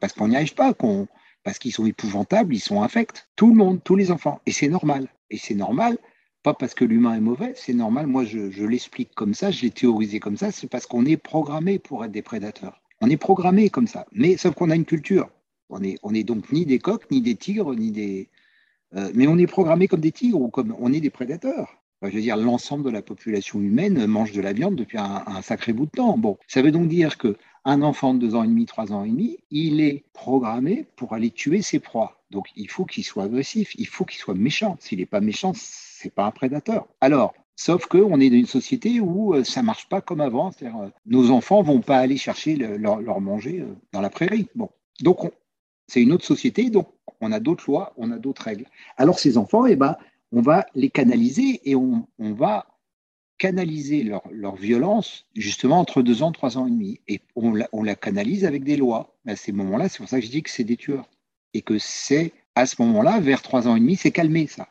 [0.00, 1.08] parce qu'on n'y arrive pas, qu'on
[1.48, 3.26] parce qu'ils sont épouvantables, ils sont infects.
[3.34, 4.38] Tout le monde, tous les enfants.
[4.44, 5.08] Et c'est normal.
[5.30, 5.96] Et c'est normal,
[6.42, 8.06] pas parce que l'humain est mauvais, c'est normal.
[8.06, 11.78] Moi, je, l'explique comme ça, je l'ai théorisé comme ça, c'est parce qu'on est programmé
[11.78, 12.82] pour être des prédateurs.
[13.00, 14.04] On est programmé comme ça.
[14.12, 15.30] Mais sauf qu'on a une culture.
[15.70, 18.28] On est, on est donc ni des coqs, ni des tigres, ni des.
[18.94, 21.78] Euh, mais on est programmé comme des tigres ou comme on est des prédateurs.
[22.02, 25.40] je veux dire, l'ensemble de la population humaine mange de la viande depuis un, un,
[25.40, 26.18] sacré bout de temps.
[26.18, 29.04] Bon, ça veut donc dire que un enfant de 2 ans et demi, 3 ans
[29.04, 32.18] et demi, il est programmé pour aller tuer ses proies.
[32.30, 34.78] Donc il faut qu'il soit agressif, il faut qu'il soit méchant.
[34.80, 36.88] S'il n'est pas méchant, c'est pas un prédateur.
[37.02, 40.50] Alors, sauf qu'on est dans une société où euh, ça marche pas comme avant.
[40.62, 44.48] Euh, nos enfants vont pas aller chercher leur, manger euh, dans la prairie.
[44.54, 44.70] Bon,
[45.02, 45.30] donc
[45.88, 46.88] c'est une autre société, donc
[47.20, 48.64] on a d'autres lois, on a d'autres règles.
[48.96, 49.94] Alors ces enfants, eh ben,
[50.32, 52.66] on va les canaliser et on va
[53.38, 57.00] canaliser leur, violence justement entre deux ans, trois ans et demi.
[57.08, 59.16] Et on la, canalise avec des lois.
[59.26, 61.08] À ces moments-là, c'est pour ça que je dis que c'est des tueurs.
[61.54, 64.68] Et que c'est à ce moment-là, vers trois ans et demi, c'est calmé ça.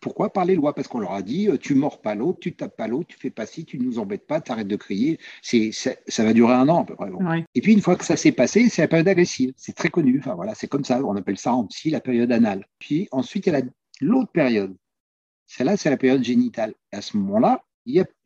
[0.00, 2.52] pourquoi Par les lois, parce qu'on leur a dit, euh, tu mords pas l'autre, tu
[2.52, 4.76] tapes pas l'autre, tu fais pas ci, tu ne nous embêtes pas, tu arrêtes de
[4.76, 5.18] crier.
[5.40, 7.08] C'est, ça va durer un an à peu près.
[7.54, 9.52] Et puis une fois que ça s'est passé, c'est la période agressive.
[9.56, 10.18] C'est très connu.
[10.18, 11.00] Enfin voilà, c'est comme ça.
[11.04, 12.66] On appelle ça en psy la période anale.
[12.80, 13.62] Puis ensuite, il y a
[14.00, 14.76] l'autre période.
[15.46, 16.74] Celle-là, c'est la période génitale.
[16.92, 17.64] Et à ce moment-là,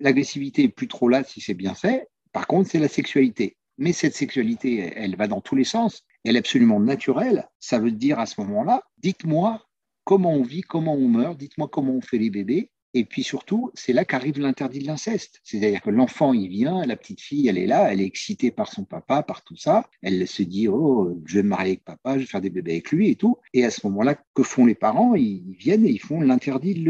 [0.00, 2.08] l'agressivité plus trop là si c'est bien fait.
[2.32, 3.56] Par contre, c'est la sexualité.
[3.78, 6.02] Mais cette sexualité, elle va dans tous les sens.
[6.24, 7.48] Elle est absolument naturelle.
[7.58, 9.66] Ça veut dire à ce moment-là, dites-moi
[10.04, 12.70] comment on vit, comment on meurt, dites-moi comment on fait les bébés.
[12.96, 15.40] Et puis surtout, c'est là qu'arrive l'interdit de l'inceste.
[15.42, 18.72] C'est-à-dire que l'enfant, il vient, la petite fille, elle est là, elle est excitée par
[18.72, 19.90] son papa, par tout ça.
[20.00, 22.72] Elle se dit, oh, je vais me marier avec papa, je vais faire des bébés
[22.72, 23.38] avec lui et tout.
[23.52, 25.16] Et à ce moment-là, que font les parents?
[25.16, 26.84] Ils viennent et ils font l'interdit.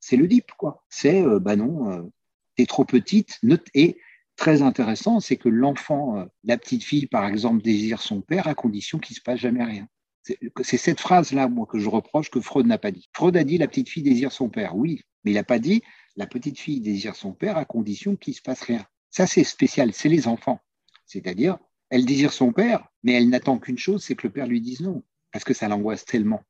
[0.00, 0.84] C'est le DIP, quoi.
[0.88, 2.02] C'est, euh, bah non, euh,
[2.56, 3.38] t'es trop petite.
[3.74, 3.98] Et
[4.36, 8.54] très intéressant, c'est que l'enfant, euh, la petite fille, par exemple, désire son père à
[8.54, 9.86] condition qu'il ne se passe jamais rien.
[10.22, 13.08] C'est cette phrase-là, moi, que je reproche que Freud n'a pas dit.
[13.14, 15.82] Freud a dit la petite fille désire son père, oui, mais il n'a pas dit
[16.16, 18.84] la petite fille désire son père à condition qu'il ne se passe rien.
[19.10, 20.60] Ça, c'est spécial, c'est les enfants.
[21.06, 24.60] C'est-à-dire, elle désire son père, mais elle n'attend qu'une chose, c'est que le père lui
[24.60, 25.02] dise non,
[25.32, 26.42] parce que ça l'angoisse tellement.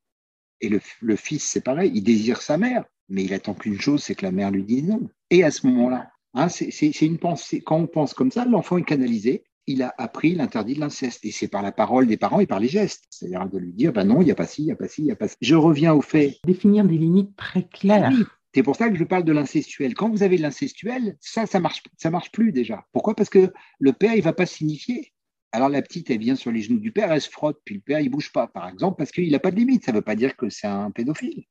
[0.61, 4.15] Et le, fils, c'est pareil, il désire sa mère, mais il attend qu'une chose, c'est
[4.15, 5.09] que la mère lui dise non.
[5.31, 7.63] Et à ce moment-là, hein, c'est une pensée.
[7.63, 11.25] Quand on pense comme ça, l'enfant est canalisé il a appris l'interdit de l'inceste.
[11.25, 13.05] Et c'est par la parole des parents et par les gestes.
[13.11, 14.89] C'est-à-dire de lui dire, ben non, il n'y a pas ci, il n'y a pas
[14.89, 15.37] ci, il n'y a pas ci.
[15.41, 16.39] Je reviens au fait.
[16.45, 18.13] Définir des limites très claires.
[18.55, 19.95] C'est pour ça que je parle de l'incestuel.
[19.95, 22.85] Quand vous avez de l'incestuel, ça, ça marche, ça marche plus déjà.
[22.93, 23.15] Pourquoi?
[23.15, 25.13] Parce que le père, il va pas signifier.
[25.53, 27.81] Alors la petite, elle vient sur les genoux du père, elle se frotte, puis le
[27.81, 29.85] père, il bouge pas, par exemple, parce qu'il n'a pas de limite.
[29.85, 31.45] Ça ne veut pas dire que c'est un pédophile.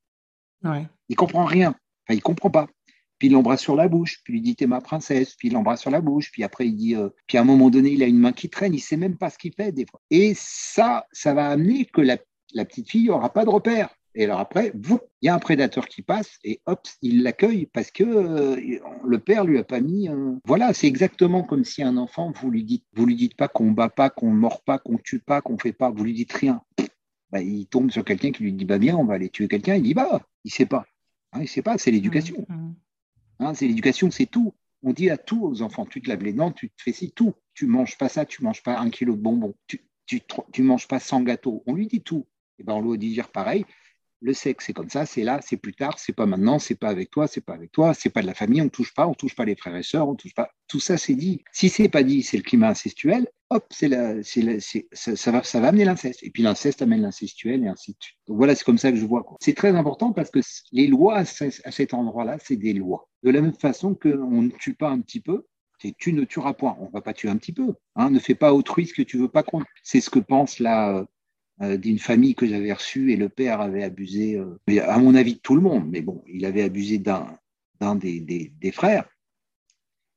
[0.63, 0.87] Ouais.
[1.07, 1.69] Il comprend rien.
[1.69, 2.67] Enfin, il comprend pas
[3.19, 5.81] puis il l'embrasse sur la bouche, puis il dit t'es ma princesse, puis il l'embrasse
[5.81, 8.07] sur la bouche, puis après il dit, euh, puis à un moment donné il a
[8.07, 10.01] une main qui traîne, il sait même pas ce qu'il fait des fois.
[10.09, 12.17] Et ça, ça va amener que la,
[12.65, 13.89] petite fille aura pas de repère.
[14.15, 17.91] Et alors après, il y a un prédateur qui passe et hop, il l'accueille parce
[17.91, 20.09] que euh, le père lui a pas mis.
[20.45, 23.71] Voilà, c'est exactement comme si un enfant, vous lui dites, vous lui dites pas qu'on
[23.71, 26.61] bat pas, qu'on mord pas, qu'on tue pas, qu'on fait pas, vous lui dites rien.
[27.31, 29.75] Bah, il tombe sur quelqu'un qui lui dit bah bien, on va aller tuer quelqu'un.
[29.75, 30.85] Il dit bah, il sait pas.
[31.33, 32.45] Hein, il sait pas, c'est l'éducation.
[32.49, 32.75] Mmh, mmh.
[33.39, 34.53] Hein, c'est l'éducation, c'est tout.
[34.83, 37.11] On dit à tout aux enfants, tu te laves les dents, tu te fais ci,
[37.11, 37.33] tout.
[37.53, 40.99] Tu manges pas ça, tu manges pas un kilo de bonbons, tu, tu, manges pas
[40.99, 41.63] 100 gâteaux.
[41.65, 42.27] On lui dit tout.
[42.57, 43.65] Et ben on lui dit pareil.
[44.21, 46.89] Le sexe, c'est comme ça, c'est là, c'est plus tard, c'est pas maintenant, c'est pas
[46.89, 49.13] avec toi, c'est pas avec toi, c'est pas de la famille, on touche pas, on
[49.13, 50.51] touche pas les frères et sœurs, on touche pas.
[50.67, 51.41] Tout ça, c'est dit.
[51.53, 53.27] Si c'est pas dit, c'est le climat incestuel.
[53.51, 56.21] Hop, c'est la, c'est ça, va, ça va amener l'inceste.
[56.23, 58.17] Et puis l'inceste amène l'incestuel et ainsi de suite.
[58.27, 59.25] Voilà, c'est comme ça que je vois.
[59.39, 60.39] C'est très important parce que
[60.71, 63.09] les lois à cet endroit-là, c'est des lois.
[63.23, 65.47] De la même façon qu'on ne tue pas un petit peu,
[65.97, 66.77] tu ne tueras point.
[66.79, 67.73] On va pas tuer un petit peu.
[67.95, 68.11] Hein.
[68.11, 69.65] Ne fais pas autrui ce que tu veux pas contre.
[69.81, 71.05] C'est ce que pense la
[71.61, 75.33] euh, d'une famille que j'avais reçue et le père avait abusé, euh, à mon avis,
[75.33, 77.37] de tout le monde, mais bon, il avait abusé d'un
[77.95, 79.09] des, des, frères.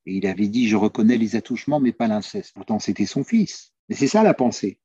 [0.06, 2.52] Et il avait dit, je reconnais les attouchements, mais pas l'inceste.
[2.54, 3.72] Pourtant, c'était son fils.
[3.88, 4.78] Mais c'est ça la pensée.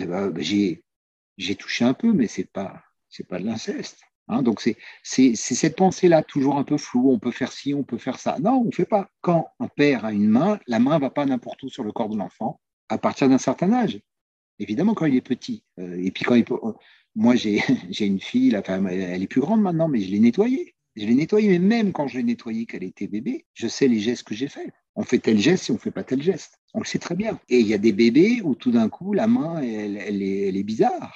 [0.00, 4.00] Ben, j'ai touché un peu, mais c'est pas, c'est pas de l'inceste.
[4.28, 4.76] Hein, donc c'est
[5.36, 8.38] cette pensée-là, toujours un peu floue, on peut faire ci, on peut faire ça.
[8.40, 9.08] Non, on ne fait pas.
[9.20, 11.92] Quand un père a une main, la main ne va pas n'importe où sur le
[11.92, 14.00] corps de l'enfant à partir d'un certain âge.
[14.58, 15.64] Évidemment, quand il est petit.
[15.78, 16.58] Euh, et puis quand il peut...
[17.14, 17.60] Moi, j'ai
[18.00, 20.75] une fille, la femme, elle est plus grande maintenant, mais je l'ai nettoyée.
[20.96, 24.00] Je l'ai nettoyée, mais même quand je l'ai nettoyée, qu'elle était bébé, je sais les
[24.00, 24.72] gestes que j'ai faits.
[24.94, 26.58] On fait tel geste et on ne fait pas tel geste.
[26.72, 27.38] On le sait très bien.
[27.50, 30.48] Et il y a des bébés où tout d'un coup, la main, elle, elle, est,
[30.48, 31.14] elle est, bizarre.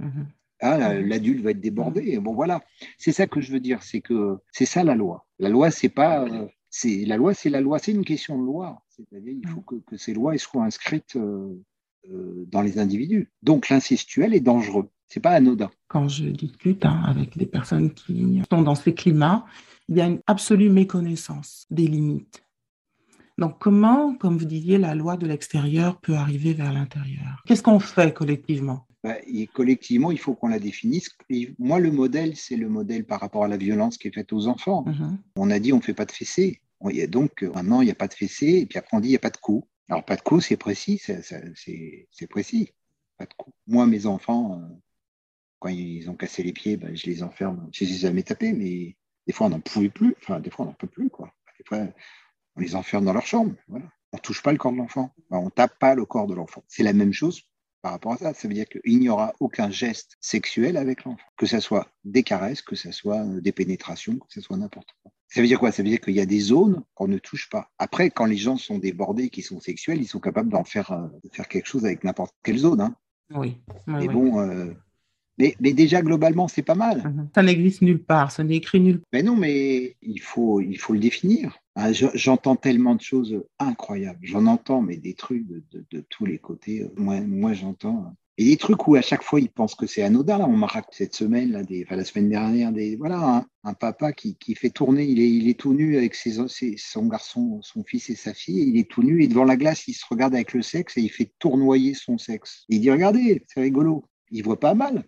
[0.00, 0.26] Mm-hmm.
[0.60, 2.18] Ah, l'adulte va être débordé.
[2.18, 2.64] Bon, voilà.
[2.98, 3.82] C'est ça que je veux dire.
[3.84, 5.26] C'est que c'est ça la loi.
[5.38, 6.24] La loi, c'est pas.
[6.24, 7.78] Euh, c'est la loi, c'est la loi.
[7.78, 8.82] C'est une question de loi.
[8.88, 11.14] C'est-à-dire, il faut que, que, ces lois soient inscrites.
[11.14, 11.54] Euh,
[12.50, 13.30] dans les individus.
[13.42, 14.88] Donc l'incestuel est dangereux.
[15.08, 15.70] C'est pas anodin.
[15.88, 19.46] Quand je discute hein, avec des personnes qui sont dans ces climats,
[19.88, 22.42] il y a une absolue méconnaissance des limites.
[23.38, 27.42] Donc comment, comme vous disiez, la loi de l'extérieur peut arriver vers l'intérieur?
[27.46, 28.86] Qu'est-ce qu'on fait collectivement?
[29.04, 29.16] Bah,
[29.52, 31.10] Collectivement, il faut qu'on la définisse.
[31.58, 34.48] moi, le modèle, c'est le modèle par rapport à la violence qui est faite aux
[34.48, 34.84] enfants.
[34.86, 35.16] Mm-hmm.
[35.36, 36.60] On a dit on ne fait pas de fessées.
[37.08, 39.16] Donc maintenant, il n'y a pas de fessées, et puis après on dit il n'y
[39.16, 39.66] a pas de coups.
[39.88, 42.72] Alors, pas de coup, c'est précis, c'est précis.
[43.66, 44.74] Moi, mes enfants, euh,
[45.58, 47.68] quand ils ont cassé les pieds, ben, je les enferme.
[47.72, 48.96] Je les ai jamais tapés, mais
[49.26, 50.14] des fois, on n'en pouvait plus.
[50.22, 51.08] Enfin, des fois, on n'en peut plus.
[51.10, 51.32] Quoi.
[51.58, 51.86] Des fois,
[52.56, 53.54] on les enferme dans leur chambre.
[53.68, 55.14] On ne touche pas le corps de l'enfant.
[55.30, 56.64] on ne tape pas le corps de l'enfant.
[56.68, 57.42] C'est la même chose
[57.82, 58.34] par rapport à ça.
[58.34, 61.22] Ça veut dire qu'il n'y aura aucun geste sexuel avec l'enfant.
[61.36, 64.88] Que ce soit des caresses, que ce soit euh, des pénétrations, que ce soit n'importe
[65.02, 65.12] quoi.
[65.28, 65.72] Ça veut dire quoi?
[65.72, 67.70] Ça veut dire qu'il y a des zones qu'on ne touche pas.
[67.78, 71.08] Après, quand les gens sont débordés, qui sont sexuels, ils sont capables d'en faire, euh,
[71.32, 72.80] faire quelque chose avec n'importe quelle zone.
[72.80, 72.94] Hein.
[73.34, 73.58] Oui.
[73.86, 74.72] Mais bon, euh,
[75.38, 77.02] Mais, mais, déjà, globalement, c'est pas mal.
[77.04, 77.28] Mhm.
[77.34, 79.08] Ça n'existe nulle part, ça n'est écrit nulle part.
[79.12, 81.58] Mais non, mais il faut, il faut le définir.
[81.74, 84.20] Ah, j'entends tellement de choses incroyables.
[84.22, 86.88] J'en entends, mais des trucs de, de, de tous les côtés.
[86.96, 88.14] Moi, moi j'entends.
[88.38, 90.38] Et des trucs où à chaque fois ils pensent que c'est anodin.
[90.38, 93.74] Là, on m'a raconté cette semaine, là, des, enfin, la semaine dernière, des, voilà, un,
[93.74, 96.36] papa qui, qui, fait tourner, il est, il est tout nu avec ses,
[96.76, 98.68] son garçon, son fils et sa fille.
[98.68, 101.00] Il est tout nu et devant la glace, il se regarde avec le sexe et
[101.00, 102.64] il fait tournoyer son sexe.
[102.68, 104.04] Il dit regardez, c'est rigolo.
[104.30, 105.04] Il voit pas mal.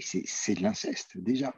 [0.00, 1.52] C'est de l'inceste déjà.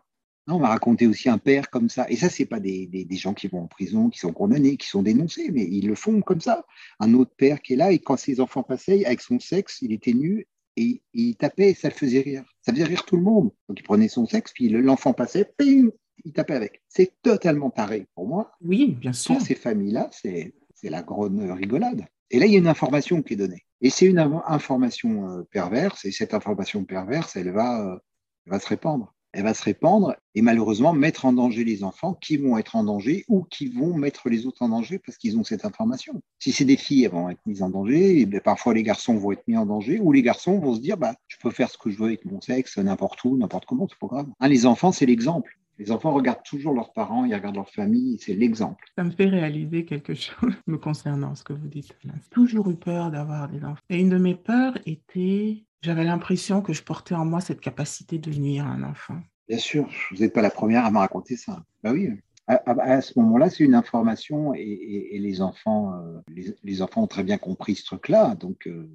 [0.49, 2.07] on m'a raconté aussi un père comme ça.
[2.09, 4.77] Et ça, c'est pas des, des, des, gens qui vont en prison, qui sont condamnés,
[4.77, 6.67] qui sont dénoncés, mais ils le font comme ça.
[6.99, 9.93] Un autre père qui est là et quand ses enfants passaient avec son sexe, il
[9.93, 12.45] était nu et, il tapait et ça le faisait rire.
[12.63, 13.51] Ça faisait rire tout le monde.
[13.69, 15.91] Donc il prenait son sexe, puis l'enfant passait, ping,
[16.25, 16.83] il tapait avec.
[16.89, 18.53] C'est totalement taré pour moi.
[18.61, 19.37] Oui, bien sûr.
[19.37, 22.05] Pour ces familles-là, c'est la grande rigolade.
[22.31, 23.67] Et là, il y a une information qui est donnée.
[23.81, 27.99] Et c'est une information euh, perverse, et cette information perverse, elle va, euh,
[28.47, 29.15] elle va se répandre.
[29.33, 32.85] Elle va se répandre et malheureusement mettre en danger les enfants qui vont être en
[32.85, 36.21] danger ou qui vont mettre les autres en danger parce qu'ils ont cette information.
[36.39, 39.17] Si c'est des filles, elles vont être mises en danger, et bien, parfois les garçons
[39.17, 41.71] vont être mis en danger, ou les garçons vont se dire, bah, je peux faire
[41.71, 44.27] ce que je veux avec mon sexe, n'importe où, n'importe comment, c'est pas grave.
[44.41, 45.57] Hein, les enfants, c'est l'exemple.
[45.81, 48.85] Les enfants regardent toujours leurs parents, ils regardent leur famille, c'est l'exemple.
[48.99, 51.97] Ça me fait réaliser quelque chose me concernant ce que vous dites.
[52.05, 53.81] J'ai toujours eu peur d'avoir des enfants.
[53.89, 58.19] Et une de mes peurs était, j'avais l'impression que je portais en moi cette capacité
[58.19, 59.19] de nuire à un enfant.
[59.49, 61.65] Bien sûr, vous n'êtes pas la première à me raconter ça.
[61.83, 62.11] Bah oui.
[62.47, 66.21] À, ce moment-là, c'est une information et, les enfants, euh,
[66.65, 68.35] les, enfants ont très bien compris ce truc-là.
[68.35, 68.91] Donc, euh,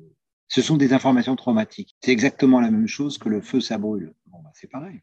[0.50, 1.96] ce sont des informations traumatiques.
[2.02, 4.14] C'est exactement la même chose que le feu, ça brûle.
[4.26, 5.00] Bon, bah, c'est pareil.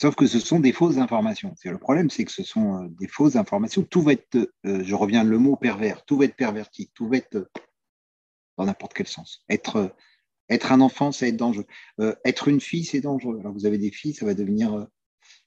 [0.00, 1.52] Sauf que ce sont des fausses informations.
[1.64, 3.82] Le problème, c'est que ce sont euh, des fausses informations.
[3.82, 7.50] Tout va être, je reviens le mot pervers, tout va être perverti, tout va être
[8.56, 9.44] dans n'importe quel sens.
[9.48, 9.94] Être,
[10.48, 11.66] être un enfant, c'est être dangereux.
[12.00, 13.38] Euh, être une fille, c'est dangereux.
[13.40, 14.86] Alors vous avez des filles, ça va devenir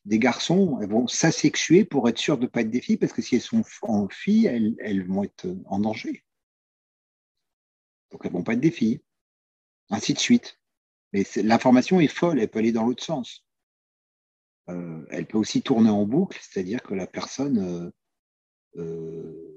[0.05, 0.79] des garçons.
[0.81, 3.35] Elles vont s'asexuer pour être sûres de ne pas être des filles, parce que si
[3.35, 6.23] elles sont en filles, elles, vont être en danger.
[8.11, 9.01] Donc elles vont pas être des filles.
[9.89, 10.59] Ainsi de suite.
[11.13, 13.45] Mais l'information est folle, elle peut aller dans l'autre sens.
[14.69, 19.56] Euh, elle peut aussi tourner en boucle, c'est-à-dire que la personne euh, euh,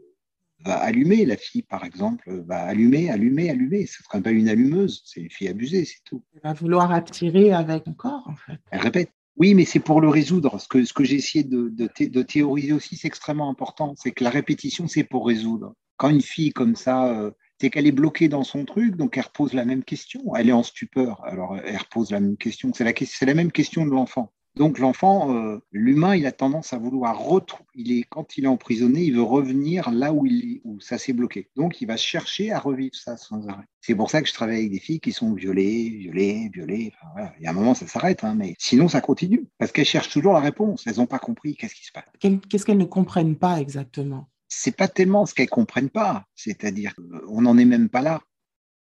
[0.64, 3.86] va allumer, la fille par exemple, va allumer, allumer, allumer.
[3.86, 6.22] Ce ne sera pas une allumeuse, c'est une fille abusée, c'est tout.
[6.34, 8.58] Elle va vouloir attirer avec un corps, en fait.
[8.70, 9.10] Elle répète.
[9.36, 10.60] Oui, mais c'est pour le résoudre.
[10.60, 13.94] Ce que, ce que j'ai essayé de, de, théoriser aussi, c'est extrêmement important.
[13.96, 15.74] C'est que la répétition, c'est pour résoudre.
[15.96, 19.54] Quand une fille comme ça, c'est qu'elle est bloquée dans son truc, donc elle repose
[19.54, 20.34] la même question.
[20.34, 22.72] Elle est en stupeur, alors elle repose la même question.
[22.74, 22.92] C'est la,
[23.26, 24.32] la même question de l'enfant.
[24.60, 27.64] Donc l'enfant, euh, l'humain, il a tendance à vouloir retrouver.
[27.74, 31.14] Il est quand il est emprisonné, il veut revenir là où il où ça s'est
[31.14, 31.48] bloqué.
[31.56, 33.64] Donc il va chercher à revivre ça sans arrêt.
[33.80, 36.92] C'est pour ça que je travaille avec des filles qui sont violées, violées, violées.
[37.14, 39.86] Enfin, Il y a un moment, ça s'arrête, hein, mais sinon ça continue parce qu'elles
[39.86, 40.86] cherchent toujours la réponse.
[40.86, 42.04] Elles n'ont pas compris qu'est-ce qui se passe.
[42.18, 44.28] Qu'est-ce qu'elles ne comprennent pas exactement?
[44.48, 46.26] C'est pas tellement ce qu'elles comprennent pas.
[46.34, 46.92] C'est-à-dire,
[47.30, 48.20] on n'en est même pas là.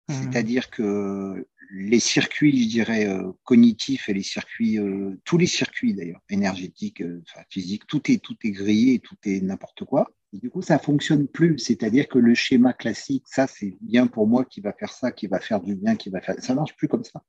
[0.08, 0.14] Mmh.
[0.14, 5.94] C'est-à-dire que les circuits, je dirais, euh, cognitifs et les circuits, euh, tous les circuits
[5.94, 10.10] d'ailleurs, énergétiques, euh, physiques, tout est, tout est grillé, tout est n'importe quoi.
[10.32, 11.58] Du coup, ça fonctionne plus.
[11.58, 15.26] C'est-à-dire que le schéma classique, ça, c'est bien pour moi qui va faire ça, qui
[15.26, 16.36] va faire du bien, qui va faire.
[16.38, 17.22] Ça marche plus comme ça.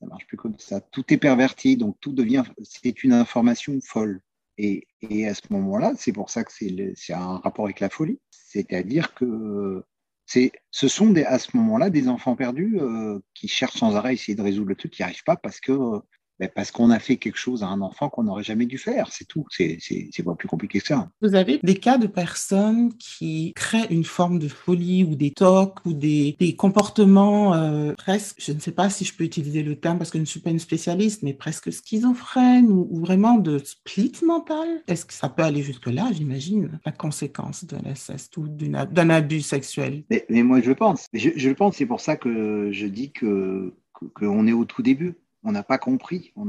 [0.00, 0.80] Ça marche plus comme ça.
[0.80, 2.44] Tout est perverti, donc tout devient.
[2.62, 4.20] C'est une information folle.
[4.58, 8.20] Et, et à ce moment-là, c'est pour ça que c'est un rapport avec la folie.
[8.30, 9.84] C'est-à-dire que
[10.26, 14.34] ce sont à ce moment-là des enfants perdus euh, qui cherchent sans arrêt à essayer
[14.34, 16.00] de résoudre le truc, qui n'y arrivent pas parce que euh,
[16.38, 19.08] ben, parce qu'on a fait quelque chose à un enfant qu'on n'aurait jamais dû faire,
[19.10, 19.44] c'est tout.
[19.50, 21.08] C'est pas plus compliqué que ça.
[21.22, 25.78] Vous avez des cas de personnes qui créent une forme de folie ou des tocs
[25.84, 29.76] ou des, des comportements euh, presque, je ne sais pas si je peux utiliser le
[29.76, 33.58] terme parce que je ne suis pas une spécialiste, mais presque schizophrène ou, vraiment de
[33.58, 34.82] split mental.
[34.88, 40.04] Est-ce que ça peut aller jusque-là, j'imagine, la conséquence de l'inceste ou d'un abus sexuel?
[40.10, 41.06] Mais, mais, moi, je pense.
[41.12, 43.74] Je, je pense, c'est pour ça que je dis que
[44.14, 45.14] qu'on est au tout début
[45.46, 46.32] on n'a pas compris.
[46.36, 46.44] On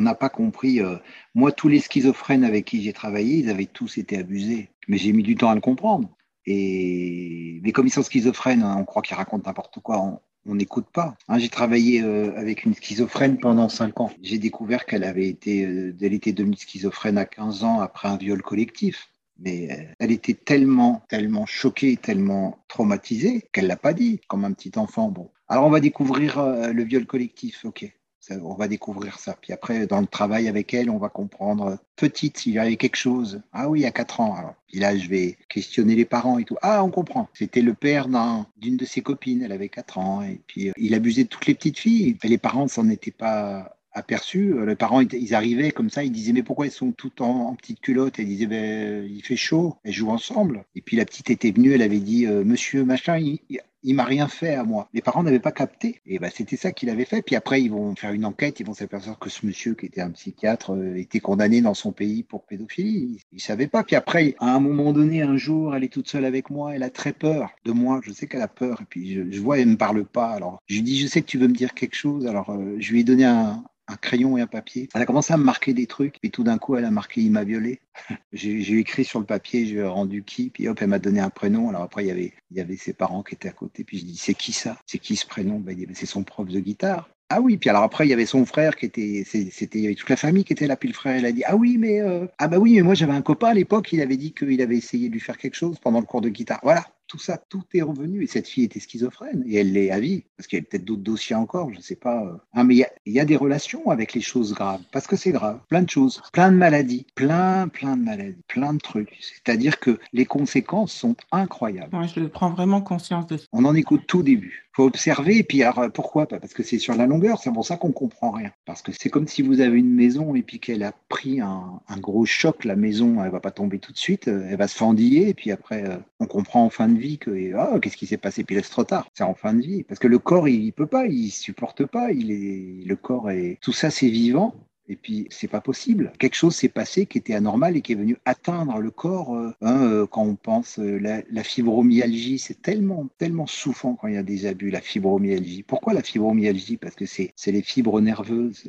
[0.00, 0.80] n'a pas compris.
[0.80, 0.96] Euh,
[1.34, 4.70] moi, tous les schizophrènes avec qui j'ai travaillé, ils avaient tous été abusés.
[4.88, 6.08] Mais j'ai mis du temps à le comprendre.
[6.46, 10.22] Et mais comme ils sont schizophrènes, hein, on croit qu'ils racontent n'importe quoi.
[10.46, 11.14] On n'écoute pas.
[11.28, 14.10] Hein, j'ai travaillé euh, avec une schizophrène pendant 5 ans.
[14.22, 18.42] J'ai découvert qu'elle avait été, euh, était devenue schizophrène à 15 ans après un viol
[18.42, 19.08] collectif.
[19.38, 24.72] Mais elle était tellement, tellement choquée, tellement traumatisée qu'elle l'a pas dit, comme un petit
[24.76, 25.10] enfant.
[25.10, 26.40] Bon, alors on va découvrir
[26.72, 27.64] le viol collectif.
[27.64, 27.90] Ok,
[28.30, 29.36] on va découvrir ça.
[29.40, 32.96] Puis après, dans le travail avec elle, on va comprendre, petite, s'il y avait quelque
[32.96, 33.42] chose.
[33.52, 34.34] Ah oui, à 4 ans.
[34.34, 36.56] Alors, puis là, je vais questionner les parents et tout.
[36.62, 37.28] Ah, on comprend.
[37.34, 38.08] C'était le père
[38.56, 40.22] d'une de ses copines, elle avait 4 ans.
[40.22, 42.16] Et puis, euh, il abusait de toutes les petites filles.
[42.22, 44.54] Et les parents s'en étaient pas aperçus.
[44.66, 47.54] Les parents, ils arrivaient comme ça, ils disaient mais pourquoi elles sont toutes en, en
[47.54, 48.18] petite culotte?
[48.18, 50.64] Elles disaient ben, il fait chaud, elles jouent ensemble.
[50.74, 54.04] Et puis la petite était venue, elle avait dit euh, monsieur machin, il, il m'a
[54.04, 54.88] rien fait à moi.
[54.94, 56.00] Les parents n'avaient pas capté.
[56.06, 57.22] Et ben, c'était ça qu'il avait fait.
[57.22, 60.00] Puis après, ils vont faire une enquête, ils vont s'apercevoir que ce monsieur, qui était
[60.00, 63.20] un psychiatre, euh, était condamné dans son pays pour pédophilie.
[63.32, 63.82] Ils ne savaient pas.
[63.82, 66.82] Puis après, à un moment donné, un jour, elle est toute seule avec moi, elle
[66.82, 68.00] a très peur de moi.
[68.02, 68.80] Je sais qu'elle a peur.
[68.82, 70.30] Et puis je, vois, elle me parle pas.
[70.30, 72.26] Alors je lui dis, je sais que tu veux me dire quelque chose.
[72.26, 73.64] Alors euh, je lui ai donné un,
[74.00, 74.88] crayon et un papier.
[74.94, 77.20] Elle a commencé à me marquer des trucs, et tout d'un coup, elle a marqué
[77.20, 77.80] il m'a violé.
[78.32, 81.68] j'ai écrit sur le papier, j'ai rendu qui, puis hop, elle m'a donné un prénom.
[81.68, 83.98] Alors après, il y avait, il y avait ses parents qui étaient à côté, puis
[83.98, 84.76] je dis c'est qui ça?
[84.86, 85.58] C'est qui ce prénom?
[85.58, 87.08] Ben, C'est son prof de guitare.
[87.34, 89.86] Ah oui, puis alors après, il y avait son frère qui était, c'était, il y
[89.86, 91.78] avait toute la famille qui était là, puis le frère, il a dit, ah oui,
[91.78, 94.34] mais, euh, ah bah oui, mais moi j'avais un copain à l'époque, il avait dit
[94.34, 96.60] qu'il avait essayé de lui faire quelque chose pendant le cours de guitare.
[96.62, 98.22] Voilà, tout ça, tout est revenu.
[98.22, 100.86] Et cette fille était schizophrène, et elle l'est à vie, parce qu'il y a peut-être
[100.86, 102.24] d'autres dossiers encore, je ne sais pas.
[102.24, 102.38] Euh.
[102.54, 105.60] Ah, mais il y, a, des relations avec les choses graves, parce que c'est grave.
[105.68, 109.18] Plein de choses, plein de maladies, plein, plein de maladies, plein de trucs.
[109.20, 111.94] C'est-à-dire que les conséquences sont incroyables.
[112.14, 113.44] Je prends vraiment conscience de ça.
[113.52, 115.38] On en écoute tout début faut observer.
[115.38, 117.38] Et puis, alors, pourquoi Parce que c'est sur la longueur.
[117.38, 118.50] C'est pour ça qu'on comprend rien.
[118.64, 121.80] Parce que c'est comme si vous avez une maison et puis qu'elle a pris un,
[121.98, 122.64] gros choc.
[122.64, 124.28] La maison, elle va pas tomber tout de suite.
[124.28, 125.28] Elle va se fendiller.
[125.28, 128.16] Et puis après, euh, on comprend en fin de vie que, oh, qu'est-ce qui s'est
[128.16, 128.44] passé?
[128.44, 129.08] Puis là, c'est trop tard.
[129.14, 129.82] C'est en fin de vie.
[129.84, 131.06] Parce que le corps, il, il peut pas.
[131.06, 132.12] Il supporte pas.
[132.12, 134.54] Il est, le corps est, tout ça, c'est vivant.
[134.88, 136.12] Et puis, c'est pas possible.
[136.18, 139.34] Quelque chose s'est passé qui était anormal et qui est venu atteindre le corps.
[139.34, 144.14] Euh, hein, euh, quand on pense euh, la, fibromyalgie, c'est tellement, tellement souffrant quand il
[144.14, 144.70] y a des abus.
[144.70, 145.62] La fibromyalgie.
[145.62, 146.76] Pourquoi la fibromyalgie?
[146.76, 148.64] Parce que c'est, les fibres nerveuses.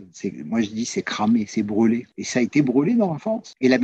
[0.45, 2.05] Moi, je dis, c'est cramé, c'est brûlé.
[2.17, 3.55] Et ça a été brûlé dans l'enfance.
[3.59, 3.79] Et la,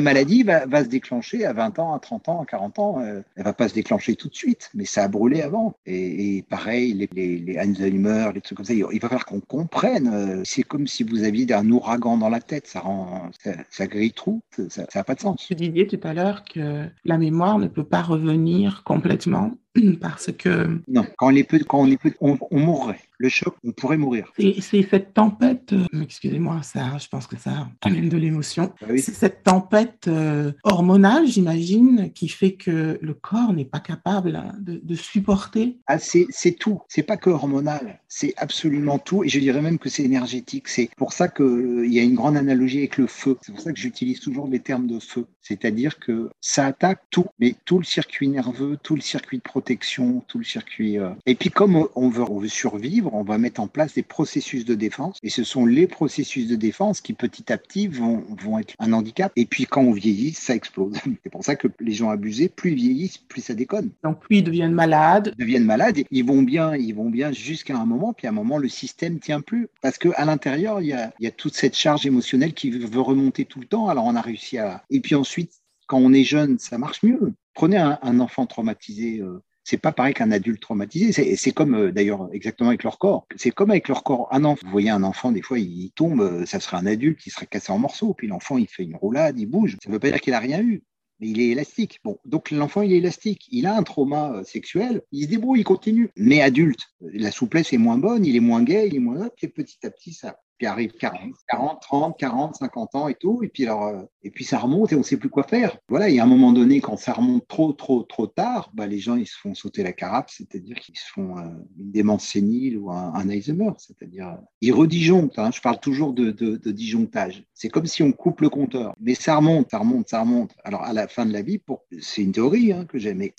[0.00, 3.00] maladie va, se déclencher à 20 ans, à 30 ans, à 40 ans.
[3.00, 5.74] Elle elle va pas se déclencher tout de suite, mais ça a brûlé avant.
[5.84, 8.72] Et, pareil, les, Alzheimer, les trucs comme ça.
[8.72, 10.42] Il va falloir qu'on comprenne.
[10.44, 11.72] C'est comme si vous aviez un
[12.18, 13.30] dans la tête, ça rend,
[13.70, 15.44] ça, grille tout, ça n'a pas de sens.
[15.46, 19.52] Tu disais tout à l'heure que la mémoire ne peut pas revenir complètement
[20.00, 20.80] parce que...
[20.88, 23.00] Non, quand on est peu, quand on, est peu, on, mourrait.
[23.18, 24.32] Le choc, on pourrait mourir.
[24.36, 28.72] C'est cette tempête, euh, excusez-moi, ça, je pense que ça amène de l'émotion.
[28.82, 34.36] Ah c'est cette tempête euh, hormonale, j'imagine, qui fait que le corps n'est pas capable
[34.36, 35.78] hein, de, supporter.
[35.86, 36.26] Ah, c'est
[36.58, 36.82] tout.
[36.88, 39.24] C'est pas que hormonal, c'est absolument tout.
[39.24, 40.68] Et je dirais même que c'est énergétique.
[40.68, 43.38] C'est pour ça qu'il euh, y a une grande analogie avec le feu.
[43.42, 45.26] C'est pour ça que j'utilise toujours les termes de feu.
[45.40, 50.24] C'est-à-dire que ça attaque tout, mais tout le circuit nerveux, tout le circuit de protection,
[50.26, 50.98] tout le circuit.
[50.98, 51.10] Euh.
[51.24, 54.64] Et puis comme on veut, on veut survivre, on va mettre en place des processus
[54.64, 55.18] de défense.
[55.22, 58.92] Et ce sont les processus de défense qui petit à petit vont, vont être un
[58.92, 59.30] handicap.
[59.36, 60.94] Et puis quand on vieillit, ça explose.
[61.22, 63.90] C'est pour ça que les gens abusés, plus ils vieillissent, plus ça déconne.
[64.02, 65.32] Donc plus ils deviennent malades.
[65.38, 66.00] Ils deviennent malades.
[66.10, 68.12] ils vont bien, ils vont bien jusqu'à un moment.
[68.12, 71.12] Puis à un moment, le système tient plus parce que à l'intérieur, il y a,
[71.20, 73.88] il y a toute cette charge émotionnelle qui veut remonter tout le temps.
[73.88, 74.82] Alors on a réussi à.
[74.90, 75.52] Et puis ensuite
[75.86, 77.34] quand on est jeune, ça marche mieux.
[77.54, 81.12] Prenez un, enfant traumatisé, euh, c'est pas pareil qu'un adulte traumatisé.
[81.36, 83.26] C'est comme euh, d'ailleurs exactement avec leur corps.
[83.36, 84.28] C'est comme avec leur corps.
[84.30, 87.20] Un enfant, vous voyez un enfant, des fois il tombe, euh, ça serait un adulte
[87.20, 88.14] qui serait cassé en morceaux.
[88.14, 89.76] Puis l'enfant il fait une roulade, il bouge.
[89.82, 90.82] Ça veut pas dire qu'il a rien eu.
[91.20, 92.00] Mais il est élastique.
[92.02, 93.46] Bon, donc l'enfant, il est élastique.
[93.52, 96.10] Il a un trauma sexuel, il se débrouille, il continue.
[96.16, 99.30] Mais adulte, la souplesse est moins bonne, il est moins gay, il est moins...
[99.40, 103.48] Et petit à petit, ça, arrive 40, 40, 30, 40, 50 ans et tout, et
[103.48, 105.76] puis alors, euh, et puis ça remonte et on ne sait plus quoi faire.
[105.88, 108.86] Voilà, il y a un moment donné, quand ça remonte trop, trop, trop tard, bah,
[108.86, 111.42] les gens ils se font sauter la carape, c'est-à-dire qu'ils se font euh,
[111.78, 115.38] une démence sénile ou un, Alzheimer, c'est-à-dire euh, ils redisjonctent.
[115.38, 117.44] Hein, je parle toujours de, de, disjonctage.
[117.54, 120.52] C'est comme si on coupe le compteur, mais ça remonte, ça remonte, ça remonte.
[120.64, 121.84] Alors à la fin de la vie, pour...
[122.00, 123.34] c'est une théorie hein, que j'aime, mais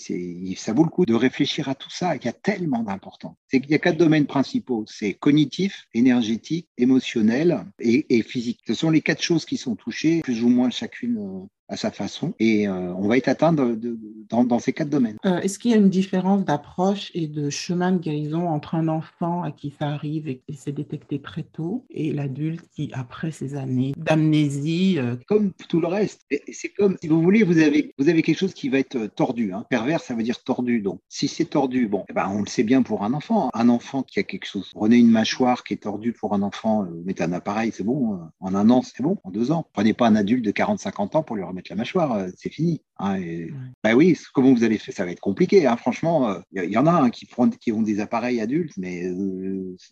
[0.55, 2.15] ça vaut le coup de réfléchir à tout ça.
[2.15, 3.37] Il y a tellement d'importants.
[3.49, 4.85] Qu'il y a quatre domaines principaux.
[4.87, 7.12] C'est cognitif, énergétique, émotionnel
[7.79, 8.59] et, physique.
[8.67, 11.91] Ce sont les quatre choses qui sont touchées, plus ou moins chacune euh, à sa
[11.91, 12.33] façon.
[12.39, 13.97] Et euh, on va être atteint de,
[14.29, 15.17] dans, dans, ces quatre domaines.
[15.25, 18.87] Euh, est-ce qu'il y a une différence d'approche et de chemin de guérison entre un
[18.87, 23.31] enfant à qui ça arrive et qui s'est détecté très tôt et l'adulte qui, après
[23.31, 24.95] ces années d'amnésie...
[24.97, 26.25] Euh, comme tout le reste.
[26.51, 29.53] C'est comme, si vous voulez, vous avez, vous avez quelque chose qui va être tordu.
[29.53, 29.65] Hein.
[29.69, 30.81] Pervers, ça veut dire tordu.
[30.81, 33.49] Donc, si c'est tordu, bon, eh ben, on le sait bien pour un enfant.
[33.53, 34.69] Un enfant qui a quelque chose.
[34.73, 38.19] Prenez une mâchoire qui est tordue pour un enfant, mettez un appareil, c'est bon.
[38.39, 39.17] En un an, c'est bon.
[39.23, 39.65] En deux ans.
[39.73, 42.81] Prenez pas un adulte de 40-50 ans pour lui remettre la mâchoire, c'est fini.
[42.99, 43.19] Hein,
[43.83, 45.65] bah oui, comment vous allez faire Ça va être compliqué.
[45.65, 47.27] Hein, franchement, il y, en a hein, qui,
[47.59, 49.11] qui ont des appareils adultes, mais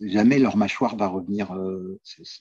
[0.02, 1.54] jamais leur mâchoire va revenir.